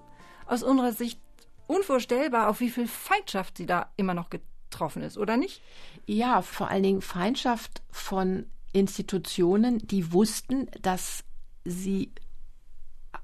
aus 0.50 0.64
unserer 0.64 0.92
Sicht 0.92 1.20
unvorstellbar, 1.68 2.50
auf 2.50 2.60
wie 2.60 2.70
viel 2.70 2.88
Feindschaft 2.88 3.58
sie 3.58 3.66
da 3.66 3.92
immer 3.98 4.14
noch 4.14 4.30
getroffen 4.30 5.04
ist, 5.04 5.18
oder 5.18 5.38
nicht? 5.38 5.62
Ja, 6.06 6.42
vor 6.42 6.70
allen 6.70 6.84
Dingen 6.84 7.02
Feindschaft 7.02 7.84
von 7.92 8.48
Institutionen, 8.74 9.80
die 9.80 10.12
wussten, 10.12 10.68
dass 10.82 11.24
sie 11.66 12.12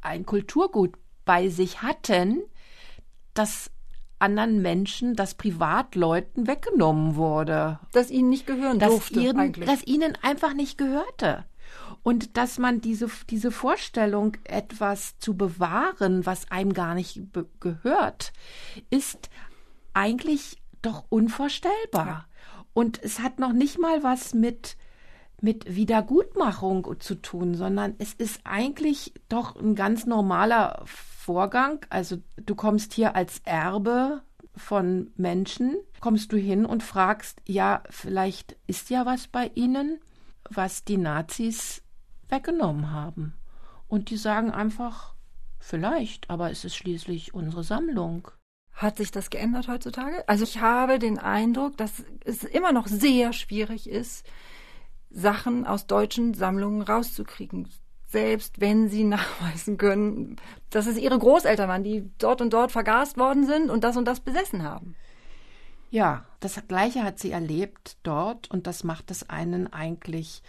ein 0.01 0.25
Kulturgut 0.25 0.93
bei 1.25 1.49
sich 1.49 1.81
hatten, 1.81 2.43
das 3.33 3.71
anderen 4.19 4.61
Menschen, 4.61 5.15
das 5.15 5.33
Privatleuten 5.33 6.47
weggenommen 6.47 7.15
wurde. 7.15 7.79
Das 7.91 8.11
ihnen 8.11 8.29
nicht 8.29 8.47
gehören 8.47 8.79
durfte 8.79 9.19
ihren, 9.19 9.39
eigentlich. 9.39 9.67
Das 9.67 9.85
ihnen 9.85 10.17
einfach 10.21 10.53
nicht 10.53 10.77
gehörte. 10.77 11.45
Und 12.05 12.37
dass 12.37 12.59
man 12.59 12.81
diese, 12.81 13.09
diese 13.31 13.49
Vorstellung, 13.49 14.37
etwas 14.43 15.17
zu 15.17 15.35
bewahren, 15.35 16.23
was 16.23 16.51
einem 16.51 16.71
gar 16.71 16.93
nicht 16.93 17.19
gehört, 17.59 18.31
ist 18.91 19.31
eigentlich 19.95 20.61
doch 20.83 21.05
unvorstellbar. 21.09 22.05
Ja. 22.05 22.25
Und 22.75 23.03
es 23.03 23.21
hat 23.21 23.39
noch 23.39 23.53
nicht 23.53 23.79
mal 23.79 24.03
was 24.03 24.35
mit, 24.35 24.77
mit 25.41 25.75
Wiedergutmachung 25.75 26.99
zu 26.99 27.15
tun, 27.15 27.55
sondern 27.55 27.95
es 27.97 28.13
ist 28.13 28.41
eigentlich 28.43 29.15
doch 29.27 29.55
ein 29.55 29.73
ganz 29.73 30.05
normaler 30.05 30.83
Vorgang. 30.85 31.83
Also 31.89 32.17
du 32.35 32.53
kommst 32.53 32.93
hier 32.93 33.15
als 33.15 33.41
Erbe 33.45 34.21
von 34.55 35.09
Menschen, 35.17 35.75
kommst 36.01 36.31
du 36.31 36.37
hin 36.37 36.67
und 36.67 36.83
fragst, 36.83 37.41
ja, 37.47 37.81
vielleicht 37.89 38.57
ist 38.67 38.91
ja 38.91 39.07
was 39.07 39.27
bei 39.27 39.49
ihnen 39.55 39.97
was 40.49 40.83
die 40.83 40.97
Nazis 40.97 41.81
weggenommen 42.29 42.91
haben. 42.91 43.33
Und 43.87 44.09
die 44.09 44.17
sagen 44.17 44.51
einfach, 44.51 45.13
vielleicht, 45.59 46.29
aber 46.29 46.51
es 46.51 46.65
ist 46.65 46.75
schließlich 46.75 47.33
unsere 47.33 47.63
Sammlung. 47.63 48.29
Hat 48.73 48.97
sich 48.97 49.11
das 49.11 49.29
geändert 49.29 49.67
heutzutage? 49.67 50.27
Also 50.27 50.43
ich 50.43 50.59
habe 50.59 50.99
den 50.99 51.17
Eindruck, 51.17 51.77
dass 51.77 52.03
es 52.25 52.43
immer 52.43 52.73
noch 52.73 52.87
sehr 52.87 53.31
schwierig 53.31 53.89
ist, 53.89 54.25
Sachen 55.09 55.65
aus 55.65 55.87
deutschen 55.87 56.33
Sammlungen 56.33 56.81
rauszukriegen. 56.81 57.69
Selbst 58.05 58.59
wenn 58.59 58.89
sie 58.89 59.03
nachweisen 59.05 59.77
können, 59.77 60.35
dass 60.69 60.87
es 60.87 60.97
ihre 60.97 61.17
Großeltern 61.17 61.69
waren, 61.69 61.83
die 61.83 62.09
dort 62.17 62.41
und 62.41 62.51
dort 62.51 62.71
vergast 62.71 63.17
worden 63.17 63.45
sind 63.45 63.69
und 63.69 63.83
das 63.83 63.97
und 63.97 64.05
das 64.05 64.19
besessen 64.19 64.63
haben. 64.63 64.95
Ja, 65.89 66.25
das 66.41 66.61
Gleiche 66.67 67.03
hat 67.03 67.19
sie 67.19 67.31
erlebt 67.31 67.97
dort 68.03 68.51
und 68.51 68.67
das 68.67 68.83
macht 68.83 69.11
es 69.11 69.29
einen 69.29 69.71
eigentlich 69.71 70.43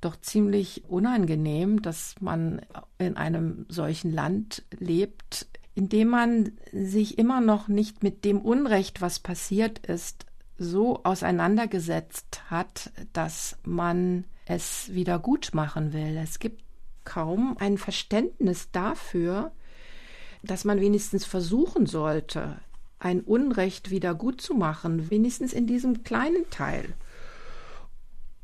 doch 0.00 0.20
ziemlich 0.20 0.84
unangenehm, 0.88 1.82
dass 1.82 2.14
man 2.20 2.60
in 2.98 3.16
einem 3.16 3.66
solchen 3.68 4.12
Land 4.12 4.64
lebt, 4.78 5.46
in 5.74 5.88
dem 5.88 6.08
man 6.08 6.52
sich 6.72 7.18
immer 7.18 7.40
noch 7.40 7.68
nicht 7.68 8.02
mit 8.02 8.24
dem 8.24 8.40
Unrecht, 8.40 9.00
was 9.00 9.18
passiert 9.18 9.86
ist, 9.86 10.26
so 10.58 11.02
auseinandergesetzt 11.04 12.50
hat, 12.50 12.90
dass 13.12 13.58
man 13.64 14.24
es 14.46 14.92
wieder 14.94 15.18
gut 15.18 15.50
machen 15.52 15.92
will. 15.92 16.16
Es 16.16 16.38
gibt 16.38 16.62
kaum 17.04 17.56
ein 17.58 17.78
Verständnis 17.78 18.70
dafür, 18.72 19.52
dass 20.42 20.64
man 20.64 20.80
wenigstens 20.80 21.24
versuchen 21.24 21.86
sollte, 21.86 22.56
ein 22.98 23.20
Unrecht 23.20 23.90
wieder 23.90 24.14
gut 24.14 24.40
zu 24.40 24.54
machen, 24.54 25.10
wenigstens 25.10 25.52
in 25.52 25.66
diesem 25.66 26.04
kleinen 26.04 26.48
Teil. 26.50 26.94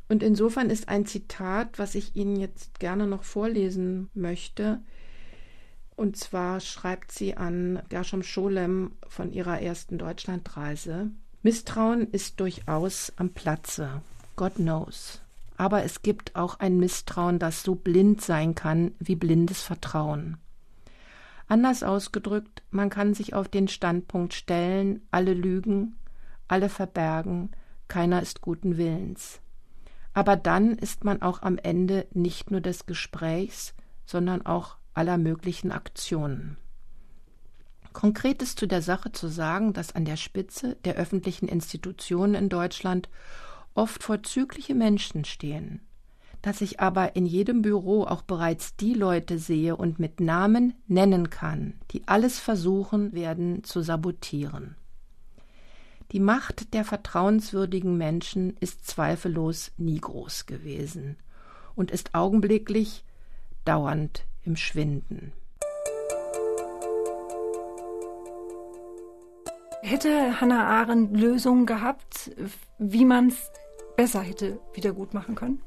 Und 0.09 0.23
insofern 0.23 0.69
ist 0.69 0.89
ein 0.89 1.05
Zitat, 1.05 1.79
was 1.79 1.95
ich 1.95 2.15
Ihnen 2.15 2.35
jetzt 2.35 2.79
gerne 2.79 3.07
noch 3.07 3.23
vorlesen 3.23 4.09
möchte, 4.13 4.81
und 5.95 6.17
zwar 6.17 6.59
schreibt 6.59 7.11
sie 7.11 7.37
an 7.37 7.81
Gershom 7.89 8.23
Scholem 8.23 8.93
von 9.07 9.31
ihrer 9.31 9.61
ersten 9.61 9.97
Deutschlandreise. 9.97 11.11
Misstrauen 11.43 12.09
ist 12.11 12.39
durchaus 12.39 13.13
am 13.17 13.29
Platze. 13.29 14.01
God 14.35 14.55
knows. 14.55 15.21
Aber 15.57 15.83
es 15.83 16.01
gibt 16.01 16.35
auch 16.35 16.59
ein 16.59 16.79
Misstrauen, 16.79 17.37
das 17.37 17.63
so 17.63 17.75
blind 17.75 18.21
sein 18.21 18.55
kann 18.55 18.93
wie 18.99 19.15
blindes 19.15 19.61
Vertrauen. 19.61 20.37
Anders 21.47 21.83
ausgedrückt, 21.83 22.63
man 22.71 22.89
kann 22.89 23.13
sich 23.13 23.35
auf 23.35 23.47
den 23.47 23.67
Standpunkt 23.67 24.33
stellen, 24.33 25.01
alle 25.11 25.33
lügen, 25.33 25.95
alle 26.47 26.69
verbergen, 26.69 27.51
keiner 27.87 28.21
ist 28.21 28.41
guten 28.41 28.77
Willens. 28.77 29.39
Aber 30.13 30.35
dann 30.35 30.77
ist 30.77 31.03
man 31.03 31.21
auch 31.21 31.41
am 31.41 31.57
Ende 31.57 32.07
nicht 32.13 32.51
nur 32.51 32.61
des 32.61 32.85
Gesprächs, 32.85 33.73
sondern 34.05 34.45
auch 34.45 34.77
aller 34.93 35.17
möglichen 35.17 35.71
Aktionen. 35.71 36.57
Konkret 37.93 38.41
ist 38.41 38.59
zu 38.59 38.67
der 38.67 38.81
Sache 38.81 39.11
zu 39.11 39.27
sagen, 39.27 39.73
dass 39.73 39.95
an 39.95 40.05
der 40.05 40.17
Spitze 40.17 40.75
der 40.83 40.95
öffentlichen 40.95 41.47
Institutionen 41.47 42.35
in 42.35 42.49
Deutschland 42.49 43.09
oft 43.75 44.03
vorzügliche 44.03 44.75
Menschen 44.75 45.25
stehen, 45.25 45.81
dass 46.41 46.61
ich 46.61 46.79
aber 46.79 47.15
in 47.15 47.25
jedem 47.25 47.61
Büro 47.61 48.03
auch 48.03 48.23
bereits 48.23 48.75
die 48.75 48.93
Leute 48.93 49.37
sehe 49.37 49.75
und 49.75 49.99
mit 49.99 50.19
Namen 50.19 50.73
nennen 50.87 51.29
kann, 51.29 51.75
die 51.91 52.07
alles 52.07 52.39
versuchen 52.39 53.13
werden 53.13 53.63
zu 53.63 53.81
sabotieren. 53.81 54.75
Die 56.11 56.19
Macht 56.19 56.73
der 56.73 56.85
vertrauenswürdigen 56.85 57.97
Menschen 57.97 58.55
ist 58.59 58.85
zweifellos 58.85 59.71
nie 59.77 59.99
groß 59.99 60.45
gewesen 60.45 61.17
und 61.75 61.91
ist 61.91 62.13
augenblicklich 62.13 63.03
dauernd 63.65 64.25
im 64.43 64.55
Schwinden. 64.55 65.33
Hätte 69.81 70.39
Hannah 70.39 70.65
Arendt 70.65 71.17
Lösungen 71.17 71.65
gehabt, 71.65 72.31
wie 72.77 73.05
man 73.05 73.27
es 73.27 73.51
besser 73.97 74.21
hätte 74.21 74.59
wiedergutmachen 74.73 75.35
können? 75.35 75.61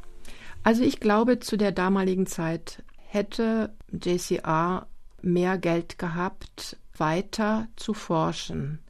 Also 0.62 0.82
ich 0.82 1.00
glaube, 1.00 1.38
zu 1.38 1.56
der 1.56 1.70
damaligen 1.70 2.26
Zeit 2.26 2.82
hätte 2.96 3.74
JCR 3.92 4.86
mehr 5.22 5.58
Geld 5.58 5.98
gehabt, 5.98 6.78
weiter 6.96 7.68
zu 7.76 7.94
forschen. 7.94 8.80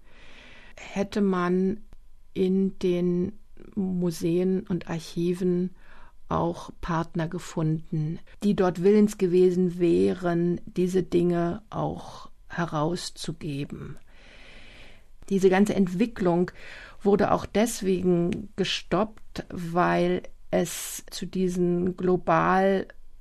Hätte 0.77 1.21
man 1.21 1.81
in 2.35 2.79
den 2.79 3.33
Museen 3.75 4.67
und 4.67 4.89
Archiven 4.89 5.75
auch 6.29 6.71
Partner 6.81 7.29
gefunden, 7.29 8.19
die 8.43 8.55
dort 8.55 8.83
willens 8.83 9.19
gewesen 9.19 9.79
wären, 9.79 10.61
diese 10.67 11.03
Dinge 11.03 11.63
auch 11.71 12.31
herauszugeben. 12.49 13.99
Diese 15.29 15.51
ganze 15.51 15.75
Entwicklung 15.75 16.51
wurde 17.03 17.33
auch 17.33 17.47
deswegen 17.47 18.53
gestoppt, 18.57 19.45
weil 19.51 20.23
es 20.51 21.05
zu 21.11 21.27
diesen 21.27 21.97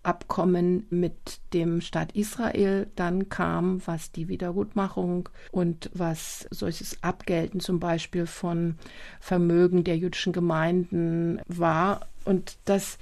Globalabkommen 0.05 0.85
mit 0.89 1.39
dem 1.53 1.81
Staat 1.81 2.11
Israel 2.13 2.87
dann 2.95 3.29
kam, 3.29 3.81
was 3.85 4.11
die 4.11 4.27
Wiedergutmachung 4.27 5.29
und 5.51 5.89
was 5.93 6.47
solches 6.51 7.01
Abgelten 7.01 7.59
zum 7.59 7.79
Beispiel 7.79 8.27
von 8.27 8.75
Vermögen 9.19 9.83
der 9.83 9.97
jüdischen 9.97 10.31
Gemeinden 10.31 11.41
war. 11.47 12.07
Und 12.23 12.57
das 12.65 12.97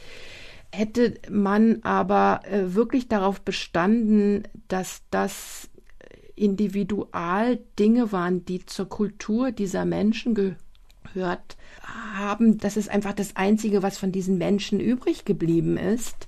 hätte 0.72 1.16
man 1.30 1.80
aber 1.84 2.42
äh, 2.46 2.74
wirklich 2.74 3.08
darauf 3.10 3.42
bestanden, 3.42 4.44
dass 4.70 5.02
das 5.12 5.70
Individualdinge 6.36 8.12
waren, 8.12 8.46
die 8.46 8.66
zur 8.66 8.90
Kultur 8.90 9.52
dieser 9.52 9.86
Menschen 9.86 10.34
gehört 10.34 11.58
haben. 12.16 12.58
Das 12.58 12.76
ist 12.76 12.90
einfach 12.90 13.14
das 13.14 13.36
Einzige, 13.36 13.84
was 13.84 13.98
von 13.98 14.12
diesen 14.12 14.38
Menschen 14.38 14.80
übrig 14.80 15.26
geblieben 15.26 15.78
ist 15.78 16.28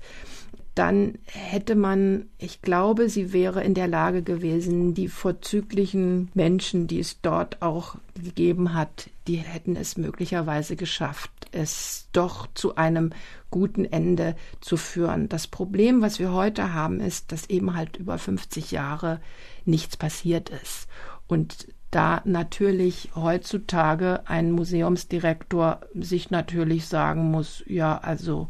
dann 0.75 1.17
hätte 1.25 1.75
man, 1.75 2.25
ich 2.37 2.61
glaube, 2.61 3.07
sie 3.07 3.31
wäre 3.31 3.63
in 3.63 3.73
der 3.73 3.87
Lage 3.87 4.23
gewesen, 4.23 4.93
die 4.93 5.07
vorzüglichen 5.07 6.29
Menschen, 6.33 6.87
die 6.87 6.99
es 6.99 7.21
dort 7.21 7.61
auch 7.61 7.95
gegeben 8.21 8.73
hat, 8.73 9.09
die 9.27 9.37
hätten 9.37 9.77
es 9.77 9.97
möglicherweise 9.97 10.75
geschafft, 10.75 11.31
es 11.53 12.09
doch 12.11 12.47
zu 12.53 12.75
einem 12.75 13.11
guten 13.49 13.85
Ende 13.85 14.35
zu 14.59 14.75
führen. 14.75 15.29
Das 15.29 15.47
Problem, 15.47 16.01
was 16.01 16.19
wir 16.19 16.33
heute 16.33 16.73
haben, 16.73 16.99
ist, 16.99 17.31
dass 17.31 17.49
eben 17.49 17.73
halt 17.73 17.95
über 17.95 18.17
50 18.17 18.71
Jahre 18.71 19.21
nichts 19.63 19.95
passiert 19.95 20.49
ist. 20.49 20.87
Und 21.27 21.67
da 21.89 22.21
natürlich 22.25 23.11
heutzutage 23.15 24.27
ein 24.27 24.51
Museumsdirektor 24.51 25.79
sich 25.93 26.29
natürlich 26.29 26.87
sagen 26.87 27.31
muss, 27.31 27.63
ja, 27.65 27.97
also 27.97 28.49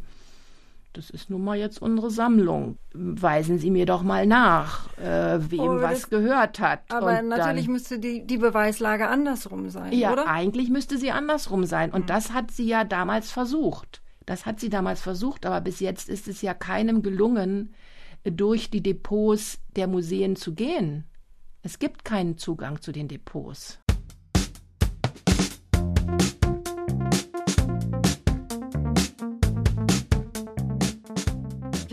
das 0.95 1.09
ist 1.09 1.29
nun 1.29 1.43
mal 1.43 1.57
jetzt 1.57 1.81
unsere 1.81 2.09
Sammlung. 2.09 2.77
Weisen 2.93 3.59
Sie 3.59 3.69
mir 3.69 3.85
doch 3.85 4.01
mal 4.01 4.25
nach, 4.25 4.89
äh, 4.97 5.39
wem 5.51 5.59
oh, 5.59 5.81
was 5.81 6.09
gehört 6.09 6.59
hat. 6.59 6.83
Aber 6.89 7.19
und 7.19 7.27
natürlich 7.27 7.65
dann, 7.65 7.73
müsste 7.73 7.99
die, 7.99 8.25
die 8.25 8.37
Beweislage 8.37 9.07
andersrum 9.07 9.69
sein, 9.69 9.91
ja, 9.91 10.13
oder? 10.13 10.27
eigentlich 10.27 10.69
müsste 10.69 10.97
sie 10.97 11.11
andersrum 11.11 11.65
sein. 11.65 11.91
Und 11.91 12.03
mhm. 12.03 12.07
das 12.07 12.31
hat 12.33 12.51
sie 12.51 12.65
ja 12.65 12.85
damals 12.85 13.31
versucht. 13.31 14.01
Das 14.25 14.45
hat 14.45 14.59
sie 14.59 14.69
damals 14.69 15.01
versucht, 15.01 15.45
aber 15.45 15.61
bis 15.61 15.81
jetzt 15.81 16.09
ist 16.09 16.27
es 16.27 16.41
ja 16.41 16.53
keinem 16.53 17.01
gelungen, 17.01 17.73
durch 18.23 18.71
die 18.71 18.81
Depots 18.81 19.59
der 19.75 19.87
Museen 19.87 20.35
zu 20.35 20.55
gehen. 20.55 21.05
Es 21.61 21.77
gibt 21.77 22.05
keinen 22.05 22.37
Zugang 22.37 22.81
zu 22.81 22.91
den 22.91 23.07
Depots. 23.07 23.79
Ich 26.21 26.44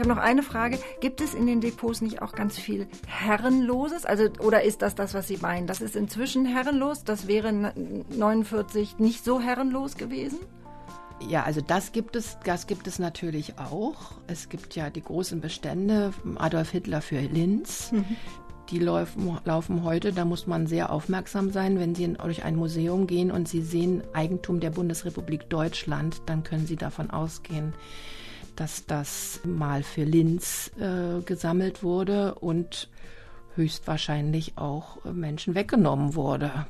habe 0.02 0.14
noch 0.14 0.22
eine 0.22 0.42
Frage. 0.42 0.78
Gibt 1.00 1.20
es 1.20 1.34
in 1.34 1.46
den 1.46 1.60
Depots 1.60 2.00
nicht 2.00 2.22
auch 2.22 2.32
ganz 2.32 2.58
viel 2.58 2.88
Herrenloses? 3.06 4.04
Also, 4.04 4.24
oder 4.40 4.62
ist 4.62 4.82
das 4.82 4.94
das, 4.94 5.14
was 5.14 5.28
Sie 5.28 5.36
meinen? 5.36 5.66
Das 5.66 5.80
ist 5.80 5.96
inzwischen 5.96 6.44
herrenlos? 6.44 7.04
Das 7.04 7.28
wäre 7.28 7.52
49 7.52 8.98
nicht 8.98 9.24
so 9.24 9.40
herrenlos 9.40 9.96
gewesen? 9.96 10.38
Ja, 11.28 11.44
also 11.44 11.60
das 11.60 11.92
gibt 11.92 12.16
es, 12.16 12.36
das 12.44 12.66
gibt 12.66 12.88
es 12.88 12.98
natürlich 12.98 13.58
auch. 13.58 14.12
Es 14.26 14.48
gibt 14.48 14.74
ja 14.74 14.90
die 14.90 15.02
großen 15.02 15.40
Bestände 15.40 16.12
Adolf 16.34 16.70
Hitler 16.70 17.00
für 17.00 17.20
Linz. 17.20 17.92
Mhm. 17.92 18.04
Die 18.70 18.78
laufen, 18.78 19.38
laufen 19.44 19.84
heute, 19.84 20.12
da 20.12 20.24
muss 20.24 20.46
man 20.46 20.66
sehr 20.66 20.90
aufmerksam 20.90 21.50
sein. 21.52 21.78
Wenn 21.78 21.94
Sie 21.94 22.12
durch 22.14 22.42
ein 22.42 22.56
Museum 22.56 23.06
gehen 23.06 23.30
und 23.30 23.46
Sie 23.46 23.62
sehen 23.62 24.02
Eigentum 24.14 24.58
der 24.60 24.70
Bundesrepublik 24.70 25.48
Deutschland, 25.48 26.22
dann 26.26 26.42
können 26.42 26.66
Sie 26.66 26.76
davon 26.76 27.10
ausgehen, 27.10 27.74
dass 28.56 28.86
das 28.86 29.40
mal 29.44 29.82
für 29.82 30.04
Linz 30.04 30.70
äh, 30.78 31.22
gesammelt 31.22 31.82
wurde 31.82 32.34
und 32.36 32.88
höchstwahrscheinlich 33.54 34.56
auch 34.56 35.04
äh, 35.04 35.12
Menschen 35.12 35.54
weggenommen 35.54 36.14
wurde. 36.14 36.66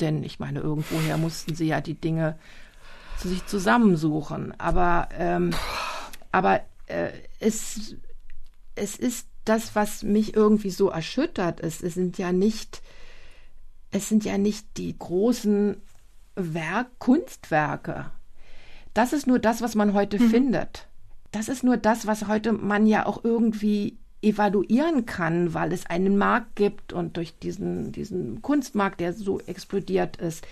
Denn 0.00 0.24
ich 0.24 0.38
meine, 0.38 0.60
irgendwoher 0.60 1.18
mussten 1.18 1.54
sie 1.54 1.66
ja 1.66 1.80
die 1.80 1.94
Dinge 1.94 2.38
zu 3.18 3.28
sich 3.28 3.46
zusammensuchen. 3.46 4.58
Aber, 4.58 5.08
ähm, 5.16 5.50
aber 6.32 6.60
äh, 6.86 7.10
es, 7.38 7.96
es 8.74 8.96
ist 8.96 9.28
das, 9.44 9.74
was 9.74 10.02
mich 10.02 10.34
irgendwie 10.34 10.70
so 10.70 10.88
erschüttert 10.88 11.60
ist. 11.60 11.82
Es 11.82 11.94
sind 11.94 12.18
ja 12.18 12.32
nicht, 12.32 12.82
es 13.90 14.08
sind 14.08 14.24
ja 14.24 14.38
nicht 14.38 14.78
die 14.78 14.98
großen 14.98 15.76
Werk, 16.34 16.98
Kunstwerke. 16.98 18.10
Das 18.94 19.12
ist 19.12 19.26
nur 19.26 19.38
das, 19.38 19.60
was 19.60 19.74
man 19.74 19.92
heute 19.92 20.18
mhm. 20.18 20.30
findet 20.30 20.88
das 21.34 21.48
ist 21.48 21.64
nur 21.64 21.76
das, 21.76 22.06
was 22.06 22.28
heute 22.28 22.52
man 22.52 22.86
ja 22.86 23.06
auch 23.06 23.24
irgendwie 23.24 23.98
evaluieren 24.22 25.04
kann, 25.04 25.52
weil 25.52 25.72
es 25.72 25.86
einen 25.86 26.16
Markt 26.16 26.54
gibt 26.54 26.92
und 26.92 27.16
durch 27.16 27.38
diesen, 27.38 27.90
diesen 27.90 28.40
Kunstmarkt, 28.40 29.00
der 29.00 29.12
so 29.12 29.40
explodiert 29.40 30.16
ist. 30.16 30.46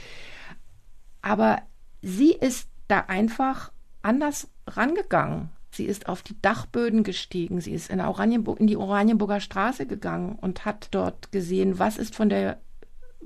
Aber 1.22 1.62
sie 2.02 2.32
ist 2.32 2.68
da 2.88 3.04
einfach 3.06 3.70
anders 4.02 4.48
rangegangen. 4.66 5.50
Sie 5.70 5.84
ist 5.84 6.08
auf 6.08 6.22
die 6.22 6.40
Dachböden 6.42 7.02
gestiegen, 7.02 7.60
sie 7.60 7.72
ist 7.72 7.88
in, 7.88 8.00
Oranienburg, 8.00 8.60
in 8.60 8.66
die 8.66 8.76
Oranienburger 8.76 9.40
Straße 9.40 9.86
gegangen 9.86 10.36
und 10.38 10.66
hat 10.66 10.88
dort 10.90 11.32
gesehen, 11.32 11.78
was 11.78 11.96
ist 11.96 12.14
von 12.14 12.28
der 12.28 12.60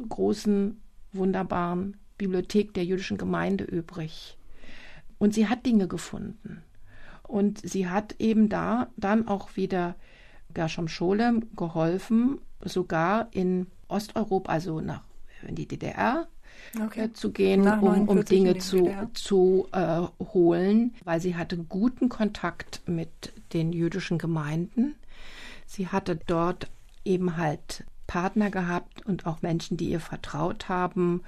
großen, 0.08 0.80
wunderbaren 1.12 1.96
Bibliothek 2.18 2.74
der 2.74 2.84
jüdischen 2.84 3.16
Gemeinde 3.16 3.64
übrig. 3.64 4.38
Und 5.18 5.34
sie 5.34 5.48
hat 5.48 5.64
Dinge 5.66 5.88
gefunden. 5.88 6.62
Und 7.26 7.60
sie 7.68 7.88
hat 7.88 8.16
eben 8.18 8.48
da 8.48 8.88
dann 8.96 9.28
auch 9.28 9.56
wieder 9.56 9.96
Gershom 10.54 10.88
Scholem 10.88 11.48
geholfen, 11.56 12.40
sogar 12.64 13.28
in 13.32 13.66
Osteuropa, 13.88 14.52
also 14.52 14.80
nach 14.80 15.02
in 15.46 15.54
die 15.54 15.66
DDR, 15.66 16.26
okay. 16.82 17.04
äh, 17.04 17.12
zu 17.12 17.30
gehen, 17.30 17.66
um, 17.68 18.08
um 18.08 18.24
Dinge 18.24 18.58
zu, 18.58 18.90
zu 19.12 19.68
äh, 19.72 20.02
holen, 20.32 20.94
weil 21.04 21.20
sie 21.20 21.36
hatte 21.36 21.56
guten 21.58 22.08
Kontakt 22.08 22.82
mit 22.86 23.32
den 23.52 23.72
jüdischen 23.72 24.18
Gemeinden. 24.18 24.94
Sie 25.66 25.88
hatte 25.88 26.16
dort 26.16 26.68
eben 27.04 27.36
halt 27.36 27.84
Partner 28.06 28.50
gehabt 28.50 29.04
und 29.06 29.26
auch 29.26 29.42
Menschen, 29.42 29.76
die 29.76 29.90
ihr 29.90 30.00
vertraut 30.00 30.68
haben. 30.68 31.22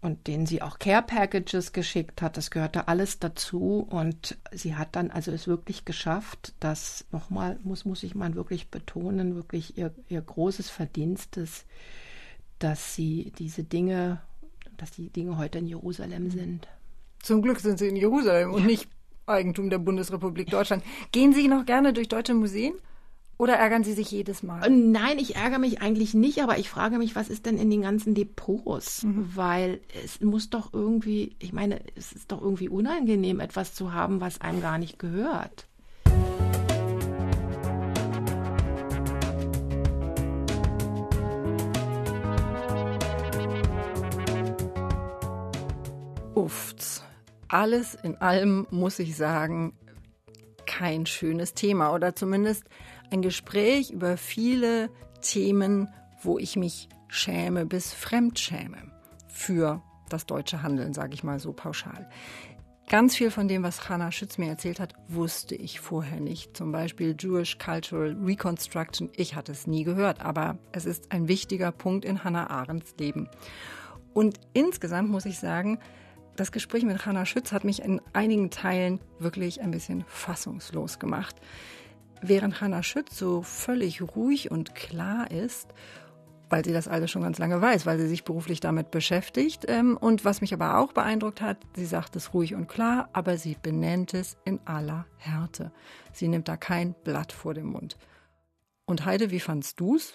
Und 0.00 0.26
denen 0.28 0.46
sie 0.46 0.62
auch 0.62 0.78
Care 0.78 1.02
Packages 1.02 1.72
geschickt 1.72 2.22
hat. 2.22 2.36
Das 2.36 2.50
gehörte 2.50 2.86
alles 2.88 3.18
dazu 3.18 3.86
und 3.90 4.38
sie 4.52 4.76
hat 4.76 4.94
dann 4.94 5.10
also 5.10 5.32
es 5.32 5.48
wirklich 5.48 5.84
geschafft, 5.84 6.54
dass 6.60 7.04
nochmal 7.10 7.58
muss 7.64 7.84
muss 7.84 8.02
ich 8.02 8.14
mal 8.14 8.34
wirklich 8.34 8.70
betonen, 8.70 9.34
wirklich 9.34 9.76
ihr, 9.76 9.92
ihr 10.08 10.20
großes 10.20 10.70
Verdienst 10.70 11.36
ist, 11.36 11.66
dass 12.58 12.94
sie 12.94 13.32
diese 13.38 13.64
Dinge, 13.64 14.20
dass 14.76 14.92
die 14.92 15.10
Dinge 15.10 15.36
heute 15.36 15.58
in 15.58 15.66
Jerusalem 15.66 16.30
sind. 16.30 16.68
Zum 17.20 17.42
Glück 17.42 17.58
sind 17.58 17.78
sie 17.78 17.88
in 17.88 17.96
Jerusalem 17.96 18.52
und 18.54 18.66
nicht 18.66 18.88
Eigentum 19.26 19.68
der 19.68 19.78
Bundesrepublik 19.78 20.48
Deutschland. 20.48 20.82
Gehen 21.12 21.32
Sie 21.32 21.48
noch 21.48 21.66
gerne 21.66 21.92
durch 21.92 22.08
deutsche 22.08 22.34
Museen? 22.34 22.74
Oder 23.40 23.54
ärgern 23.54 23.84
Sie 23.84 23.92
sich 23.92 24.10
jedes 24.10 24.42
Mal? 24.42 24.66
Äh, 24.66 24.70
nein, 24.70 25.20
ich 25.20 25.36
ärgere 25.36 25.60
mich 25.60 25.80
eigentlich 25.80 26.12
nicht, 26.12 26.42
aber 26.42 26.58
ich 26.58 26.68
frage 26.68 26.98
mich, 26.98 27.14
was 27.14 27.28
ist 27.28 27.46
denn 27.46 27.56
in 27.56 27.70
den 27.70 27.82
ganzen 27.82 28.12
Depots? 28.12 29.04
Mhm. 29.04 29.30
Weil 29.36 29.80
es 30.04 30.20
muss 30.20 30.50
doch 30.50 30.74
irgendwie, 30.74 31.36
ich 31.38 31.52
meine, 31.52 31.80
es 31.94 32.10
ist 32.10 32.32
doch 32.32 32.42
irgendwie 32.42 32.68
unangenehm, 32.68 33.38
etwas 33.38 33.74
zu 33.74 33.92
haben, 33.92 34.20
was 34.20 34.40
einem 34.40 34.60
gar 34.60 34.78
nicht 34.78 34.98
gehört. 34.98 35.68
Ufts. 46.34 47.04
Alles 47.46 47.94
in 48.02 48.16
allem 48.16 48.66
muss 48.70 48.98
ich 48.98 49.16
sagen, 49.16 49.74
kein 50.66 51.06
schönes 51.06 51.54
Thema 51.54 51.92
oder 51.92 52.16
zumindest 52.16 52.64
ein 53.10 53.22
Gespräch 53.22 53.90
über 53.90 54.16
viele 54.16 54.90
Themen, 55.20 55.88
wo 56.22 56.38
ich 56.38 56.56
mich 56.56 56.88
schäme 57.08 57.66
bis 57.66 57.92
fremdschäme 57.92 58.92
für 59.28 59.82
das 60.08 60.26
deutsche 60.26 60.62
Handeln, 60.62 60.94
sage 60.94 61.14
ich 61.14 61.24
mal 61.24 61.38
so 61.38 61.52
pauschal. 61.52 62.08
Ganz 62.88 63.16
viel 63.16 63.30
von 63.30 63.48
dem, 63.48 63.62
was 63.62 63.90
Hannah 63.90 64.10
Schütz 64.10 64.38
mir 64.38 64.48
erzählt 64.48 64.80
hat, 64.80 64.94
wusste 65.08 65.54
ich 65.54 65.78
vorher 65.78 66.20
nicht. 66.20 66.56
Zum 66.56 66.72
Beispiel 66.72 67.14
Jewish 67.18 67.58
Cultural 67.58 68.16
Reconstruction. 68.24 69.10
Ich 69.14 69.34
hatte 69.34 69.52
es 69.52 69.66
nie 69.66 69.84
gehört, 69.84 70.22
aber 70.22 70.58
es 70.72 70.86
ist 70.86 71.12
ein 71.12 71.28
wichtiger 71.28 71.70
Punkt 71.70 72.06
in 72.06 72.24
Hannah 72.24 72.48
Arendts 72.48 72.94
Leben. 72.98 73.28
Und 74.14 74.40
insgesamt 74.54 75.10
muss 75.10 75.26
ich 75.26 75.38
sagen, 75.38 75.78
das 76.34 76.50
Gespräch 76.50 76.84
mit 76.84 77.04
Hannah 77.04 77.26
Schütz 77.26 77.52
hat 77.52 77.64
mich 77.64 77.82
in 77.82 78.00
einigen 78.14 78.50
Teilen 78.50 79.00
wirklich 79.18 79.60
ein 79.60 79.70
bisschen 79.70 80.04
fassungslos 80.06 80.98
gemacht. 80.98 81.36
Während 82.20 82.60
Hannah 82.60 82.82
Schütz 82.82 83.16
so 83.16 83.42
völlig 83.42 84.02
ruhig 84.02 84.50
und 84.50 84.74
klar 84.74 85.30
ist, 85.30 85.72
weil 86.50 86.64
sie 86.64 86.72
das 86.72 86.88
alles 86.88 87.10
schon 87.10 87.22
ganz 87.22 87.38
lange 87.38 87.60
weiß, 87.60 87.86
weil 87.86 87.98
sie 87.98 88.08
sich 88.08 88.24
beruflich 88.24 88.60
damit 88.60 88.90
beschäftigt. 88.90 89.64
Ähm, 89.68 89.96
und 89.96 90.24
was 90.24 90.40
mich 90.40 90.52
aber 90.54 90.78
auch 90.78 90.92
beeindruckt 90.92 91.40
hat, 91.40 91.58
sie 91.74 91.86
sagt 91.86 92.16
es 92.16 92.34
ruhig 92.34 92.54
und 92.54 92.68
klar, 92.68 93.08
aber 93.12 93.36
sie 93.36 93.56
benennt 93.60 94.14
es 94.14 94.36
in 94.44 94.60
aller 94.66 95.06
Härte. 95.16 95.72
Sie 96.12 96.28
nimmt 96.28 96.48
da 96.48 96.56
kein 96.56 96.94
Blatt 97.04 97.32
vor 97.32 97.54
den 97.54 97.66
Mund. 97.66 97.96
Und 98.86 99.04
Heide, 99.04 99.30
wie 99.30 99.40
fandst 99.40 99.78
du's? 99.80 100.14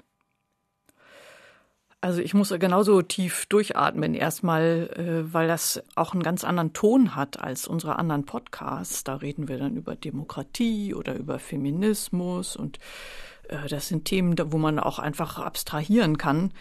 Also 2.04 2.20
ich 2.20 2.34
muss 2.34 2.50
genauso 2.50 3.02
tief 3.02 3.46
durchatmen 3.46 4.14
erstmal, 4.14 4.90
äh, 4.98 5.34
weil 5.34 5.48
das 5.48 5.82
auch 5.96 6.12
einen 6.12 6.22
ganz 6.22 6.44
anderen 6.44 6.74
Ton 6.74 7.16
hat 7.16 7.40
als 7.40 7.66
unsere 7.66 7.98
anderen 7.98 8.26
Podcasts. 8.26 9.06
Da 9.06 9.16
reden 9.16 9.48
wir 9.48 9.58
dann 9.58 9.78
über 9.78 9.96
Demokratie 9.96 10.94
oder 10.94 11.16
über 11.16 11.40
Feminismus 11.40 12.58
und 12.58 12.78
äh, 13.48 13.70
das 13.70 13.88
sind 13.88 14.04
Themen, 14.04 14.36
wo 14.52 14.58
man 14.58 14.80
auch 14.80 15.00
einfach 15.00 15.40
abstrahieren 15.40 16.18
kann. 16.18 16.52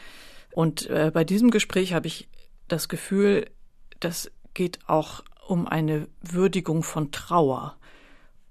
Und 0.52 0.88
äh, 0.88 1.10
bei 1.12 1.24
diesem 1.24 1.50
Gespräch 1.50 1.92
habe 1.92 2.06
ich 2.06 2.28
das 2.68 2.88
Gefühl, 2.88 3.50
das 3.98 4.30
geht 4.54 4.78
auch 4.86 5.24
um 5.48 5.66
eine 5.66 6.06
Würdigung 6.20 6.84
von 6.84 7.10
Trauer 7.10 7.76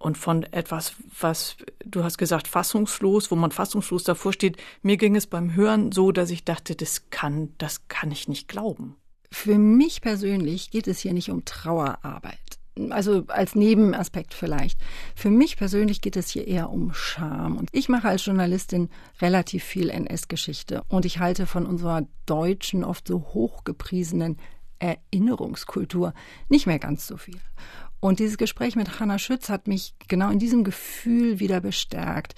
und 0.02 0.18
von 0.18 0.44
etwas, 0.44 0.94
was 1.20 1.58
du 1.86 2.04
hast 2.04 2.18
gesagt, 2.18 2.48
fassungslos, 2.48 3.32
wo 3.32 3.36
man 3.36 3.52
fassungslos 3.52 4.04
davor 4.04 4.34
steht. 4.34 4.58
Mir 4.82 4.98
ging 4.98 5.16
es 5.16 5.28
beim 5.28 5.56
Hören 5.56 5.92
so, 5.92 6.12
dass 6.12 6.32
ich 6.32 6.44
dachte, 6.44 6.76
das 6.76 7.10
kann, 7.10 7.54
das 7.58 7.88
kann 7.88 8.12
ich 8.12 8.28
nicht 8.28 8.48
glauben. 8.48 8.96
Für 9.32 9.58
mich 9.58 10.02
persönlich 10.02 10.72
geht 10.72 10.88
es 10.88 11.00
hier 11.00 11.14
nicht 11.14 11.30
um 11.30 11.46
Trauerarbeit. 11.46 12.38
Also 12.90 13.26
als 13.28 13.54
Nebenaspekt 13.54 14.34
vielleicht. 14.34 14.80
Für 15.16 15.30
mich 15.30 15.58
persönlich 15.58 16.02
geht 16.02 16.16
es 16.16 16.30
hier 16.30 16.48
eher 16.48 16.70
um 16.70 16.94
Scham. 16.94 17.58
Und 17.58 17.70
ich 17.72 17.90
mache 17.90 18.08
als 18.08 18.26
Journalistin 18.26 18.90
relativ 19.22 19.64
viel 19.64 19.90
NS-Geschichte. 19.90 20.84
Und 20.88 21.06
ich 21.06 21.20
halte 21.20 21.46
von 21.46 21.66
unserer 21.66 22.08
deutschen, 22.26 22.84
oft 22.84 23.08
so 23.08 23.20
hochgepriesenen 23.34 24.38
Erinnerungskultur 24.80 26.14
nicht 26.50 26.66
mehr 26.66 26.80
ganz 26.80 27.08
so 27.08 27.18
viel. 27.18 27.40
Und 28.02 28.20
dieses 28.20 28.38
Gespräch 28.38 28.76
mit 28.76 29.00
Hannah 29.00 29.20
Schütz 29.20 29.48
hat 29.48 29.68
mich 29.68 29.94
genau 30.08 30.32
in 30.32 30.40
diesem 30.40 30.64
Gefühl 30.64 31.40
wieder 31.40 31.62
bestärkt. 31.62 32.34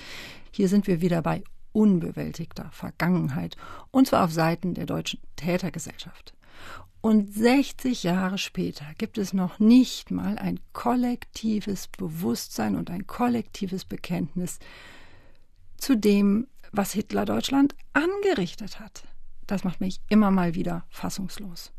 Hier 0.52 0.68
sind 0.68 0.86
wir 0.86 1.02
wieder 1.02 1.22
bei 1.24 1.42
unbewältigter 1.72 2.70
Vergangenheit, 2.72 3.58
und 3.90 4.08
zwar 4.08 4.26
auf 4.26 4.32
Seiten 4.32 4.76
der 4.76 4.86
deutschen 4.86 5.22
Tätergesellschaft. 5.38 6.36
Und 7.02 7.34
60 7.34 8.04
Jahre 8.04 8.38
später 8.38 8.86
gibt 8.98 9.18
es 9.18 9.34
noch 9.34 9.60
nicht 9.60 10.12
mal 10.12 10.38
ein 10.38 10.60
kollektives 10.74 11.88
Bewusstsein 11.88 12.76
und 12.76 12.90
ein 12.90 13.08
kollektives 13.08 13.86
Bekenntnis 13.86 14.60
zu 15.78 15.98
dem, 15.98 16.48
was 16.72 16.94
Hitler 16.94 17.26
Deutschland 17.26 17.76
angerichtet 17.94 18.80
hat. 18.80 19.04
Das 19.48 19.64
macht 19.64 19.82
mich 19.82 20.02
immer 20.10 20.32
mal 20.32 20.56
wieder 20.56 20.86
fassungslos. 20.90 21.74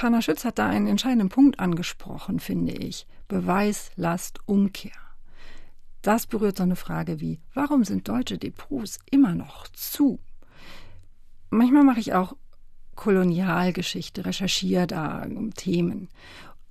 Hanna 0.00 0.22
Schütz 0.22 0.44
hat 0.44 0.58
da 0.58 0.68
einen 0.68 0.86
entscheidenden 0.86 1.28
Punkt 1.28 1.60
angesprochen, 1.60 2.40
finde 2.40 2.72
ich. 2.72 3.06
Beweis, 3.28 3.90
Last, 3.96 4.38
Umkehr. 4.46 4.92
Das 6.02 6.26
berührt 6.26 6.56
so 6.56 6.64
eine 6.64 6.76
Frage 6.76 7.20
wie, 7.20 7.40
warum 7.54 7.84
sind 7.84 8.08
deutsche 8.08 8.38
Depots 8.38 8.98
immer 9.10 9.34
noch 9.34 9.68
zu? 9.68 10.18
Manchmal 11.50 11.84
mache 11.84 12.00
ich 12.00 12.12
auch 12.14 12.34
Kolonialgeschichte, 12.96 14.24
recherchiere 14.24 14.86
da 14.86 15.26
Themen. 15.56 16.08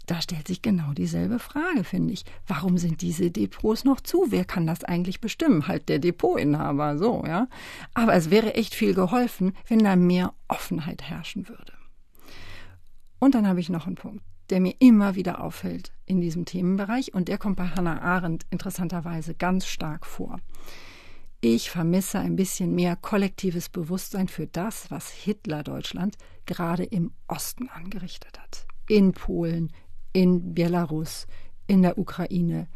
Da 0.05 0.21
stellt 0.21 0.47
sich 0.47 0.61
genau 0.61 0.93
dieselbe 0.93 1.39
Frage, 1.39 1.83
finde 1.83 2.13
ich. 2.13 2.25
Warum 2.47 2.77
sind 2.77 3.01
diese 3.01 3.31
Depots 3.31 3.85
noch 3.85 4.01
zu? 4.01 4.25
Wer 4.29 4.43
kann 4.43 4.67
das 4.67 4.83
eigentlich 4.83 5.21
bestimmen? 5.21 5.67
Halt 5.67 5.87
der 5.87 5.99
Depotinhaber, 5.99 6.97
so, 6.97 7.23
ja. 7.25 7.47
Aber 7.93 8.13
es 8.13 8.29
wäre 8.29 8.55
echt 8.55 8.75
viel 8.75 8.93
geholfen, 8.93 9.53
wenn 9.67 9.79
da 9.79 9.95
mehr 9.95 10.33
Offenheit 10.47 11.03
herrschen 11.03 11.47
würde. 11.47 11.73
Und 13.23 13.35
dann 13.35 13.47
habe 13.47 13.59
ich 13.59 13.69
noch 13.69 13.85
einen 13.85 13.95
Punkt, 13.95 14.23
der 14.49 14.59
mir 14.59 14.73
immer 14.79 15.13
wieder 15.13 15.43
auffällt 15.43 15.93
in 16.07 16.21
diesem 16.21 16.45
Themenbereich 16.45 17.13
und 17.13 17.27
der 17.27 17.37
kommt 17.37 17.55
bei 17.55 17.67
Hannah 17.67 18.01
Arendt 18.01 18.47
interessanterweise 18.49 19.35
ganz 19.35 19.67
stark 19.67 20.07
vor. 20.07 20.39
Ich 21.39 21.69
vermisse 21.69 22.17
ein 22.17 22.35
bisschen 22.35 22.73
mehr 22.73 22.95
kollektives 22.95 23.69
Bewusstsein 23.69 24.27
für 24.27 24.47
das, 24.47 24.89
was 24.89 25.11
Hitler 25.11 25.61
Deutschland 25.61 26.17
gerade 26.47 26.83
im 26.83 27.11
Osten 27.27 27.69
angerichtet 27.69 28.39
hat. 28.39 28.65
In 28.87 29.11
Polen, 29.11 29.71
in 30.13 30.55
Belarus, 30.55 31.27
in 31.67 31.83
der 31.83 31.99
Ukraine, 31.99 32.67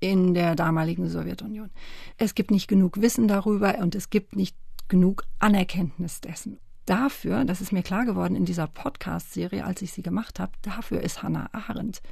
in 0.00 0.32
der 0.32 0.54
damaligen 0.54 1.10
Sowjetunion. 1.10 1.70
Es 2.16 2.34
gibt 2.34 2.50
nicht 2.50 2.68
genug 2.68 3.02
Wissen 3.02 3.28
darüber 3.28 3.76
und 3.80 3.94
es 3.94 4.08
gibt 4.08 4.34
nicht 4.34 4.56
genug 4.88 5.26
Anerkenntnis 5.40 6.22
dessen 6.22 6.58
dafür, 6.86 7.44
das 7.44 7.60
ist 7.60 7.72
mir 7.72 7.82
klar 7.82 8.04
geworden 8.04 8.36
in 8.36 8.44
dieser 8.44 8.66
Podcast-Serie, 8.66 9.64
als 9.64 9.82
ich 9.82 9.92
sie 9.92 10.02
gemacht 10.02 10.40
habe, 10.40 10.52
dafür 10.62 11.00
ist 11.00 11.22
Hannah 11.22 11.48
Arendt 11.52 12.02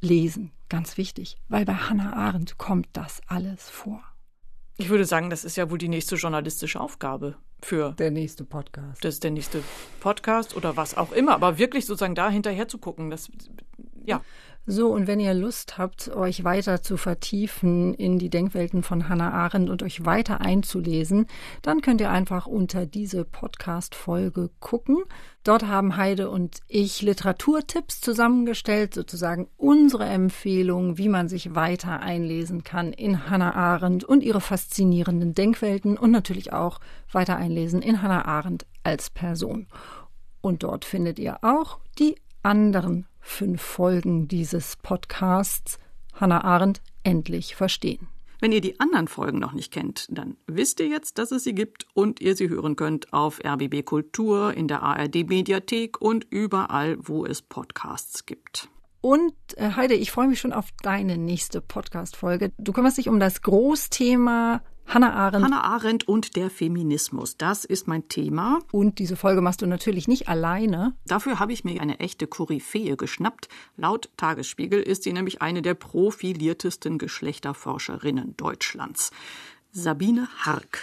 lesen 0.00 0.50
ganz 0.68 0.96
wichtig, 0.96 1.36
weil 1.48 1.64
bei 1.64 1.74
Hannah 1.74 2.14
Arendt 2.14 2.58
kommt 2.58 2.88
das 2.94 3.20
alles 3.26 3.68
vor. 3.68 4.02
Ich 4.78 4.88
würde 4.88 5.04
sagen, 5.04 5.28
das 5.30 5.44
ist 5.44 5.56
ja 5.56 5.70
wohl 5.70 5.78
die 5.78 5.88
nächste 5.88 6.16
journalistische 6.16 6.80
Aufgabe 6.80 7.36
für. 7.60 7.92
Der 7.92 8.10
nächste 8.10 8.44
Podcast. 8.44 9.04
Das 9.04 9.14
ist 9.14 9.22
der 9.22 9.30
nächste 9.30 9.62
Podcast 10.00 10.56
oder 10.56 10.76
was 10.76 10.96
auch 10.96 11.12
immer. 11.12 11.34
Aber 11.34 11.58
wirklich 11.58 11.84
sozusagen 11.86 12.14
da 12.14 12.30
hinterher 12.30 12.68
zu 12.68 12.78
gucken, 12.78 13.10
das, 13.10 13.30
ja. 14.04 14.22
So, 14.64 14.92
und 14.92 15.08
wenn 15.08 15.18
ihr 15.18 15.34
Lust 15.34 15.76
habt, 15.76 16.14
euch 16.14 16.44
weiter 16.44 16.82
zu 16.82 16.96
vertiefen 16.96 17.94
in 17.94 18.20
die 18.20 18.30
Denkwelten 18.30 18.84
von 18.84 19.08
Hannah 19.08 19.32
Arendt 19.32 19.68
und 19.68 19.82
euch 19.82 20.04
weiter 20.06 20.40
einzulesen, 20.40 21.26
dann 21.62 21.80
könnt 21.80 22.00
ihr 22.00 22.12
einfach 22.12 22.46
unter 22.46 22.86
diese 22.86 23.24
Podcast-Folge 23.24 24.50
gucken. 24.60 25.02
Dort 25.42 25.66
haben 25.66 25.96
Heide 25.96 26.30
und 26.30 26.60
ich 26.68 27.02
Literaturtipps 27.02 28.00
zusammengestellt, 28.00 28.94
sozusagen 28.94 29.48
unsere 29.56 30.04
Empfehlung, 30.04 30.96
wie 30.96 31.08
man 31.08 31.28
sich 31.28 31.56
weiter 31.56 31.98
einlesen 31.98 32.62
kann 32.62 32.92
in 32.92 33.28
Hannah 33.28 33.56
Arendt 33.56 34.04
und 34.04 34.22
ihre 34.22 34.40
faszinierenden 34.40 35.34
Denkwelten 35.34 35.98
und 35.98 36.12
natürlich 36.12 36.52
auch 36.52 36.78
weiter 37.10 37.36
einlesen 37.36 37.82
in 37.82 38.00
Hannah 38.00 38.26
Arendt 38.26 38.64
als 38.84 39.10
Person. 39.10 39.66
Und 40.40 40.62
dort 40.62 40.84
findet 40.84 41.18
ihr 41.18 41.42
auch 41.42 41.80
die 41.98 42.14
anderen 42.42 43.06
fünf 43.20 43.62
Folgen 43.62 44.28
dieses 44.28 44.76
Podcasts 44.76 45.78
Hannah 46.14 46.44
Arendt 46.44 46.82
endlich 47.04 47.54
verstehen. 47.54 48.08
Wenn 48.40 48.50
ihr 48.50 48.60
die 48.60 48.80
anderen 48.80 49.06
Folgen 49.06 49.38
noch 49.38 49.52
nicht 49.52 49.72
kennt, 49.72 50.08
dann 50.10 50.36
wisst 50.48 50.80
ihr 50.80 50.88
jetzt, 50.88 51.18
dass 51.18 51.30
es 51.30 51.44
sie 51.44 51.54
gibt 51.54 51.86
und 51.94 52.20
ihr 52.20 52.34
sie 52.34 52.48
hören 52.48 52.74
könnt 52.74 53.12
auf 53.12 53.38
RBB 53.44 53.84
Kultur, 53.84 54.52
in 54.54 54.66
der 54.66 54.82
ARD 54.82 55.28
Mediathek 55.28 56.00
und 56.00 56.26
überall, 56.28 56.96
wo 56.98 57.24
es 57.24 57.40
Podcasts 57.40 58.26
gibt. 58.26 58.68
Und 59.00 59.34
äh, 59.56 59.70
Heide, 59.76 59.94
ich 59.94 60.10
freue 60.10 60.26
mich 60.26 60.40
schon 60.40 60.52
auf 60.52 60.66
deine 60.82 61.18
nächste 61.18 61.60
Podcast-Folge. 61.60 62.52
Du 62.58 62.72
kümmerst 62.72 62.98
dich 62.98 63.08
um 63.08 63.20
das 63.20 63.42
Großthema 63.42 64.62
Hannah 64.94 65.14
Arendt. 65.14 65.44
Hannah 65.44 65.64
Arendt 65.64 66.06
und 66.06 66.36
der 66.36 66.50
Feminismus, 66.50 67.38
das 67.38 67.64
ist 67.64 67.88
mein 67.88 68.08
Thema. 68.08 68.58
Und 68.72 68.98
diese 68.98 69.16
Folge 69.16 69.40
machst 69.40 69.62
du 69.62 69.66
natürlich 69.66 70.06
nicht 70.06 70.28
alleine. 70.28 70.94
Dafür 71.06 71.38
habe 71.38 71.54
ich 71.54 71.64
mir 71.64 71.80
eine 71.80 71.98
echte 72.00 72.26
Koryphäe 72.26 72.98
geschnappt. 72.98 73.48
Laut 73.78 74.10
Tagesspiegel 74.18 74.82
ist 74.82 75.04
sie 75.04 75.14
nämlich 75.14 75.40
eine 75.40 75.62
der 75.62 75.74
profiliertesten 75.74 76.98
Geschlechterforscherinnen 76.98 78.36
Deutschlands. 78.36 79.12
Sabine 79.70 80.28
Hark. 80.40 80.80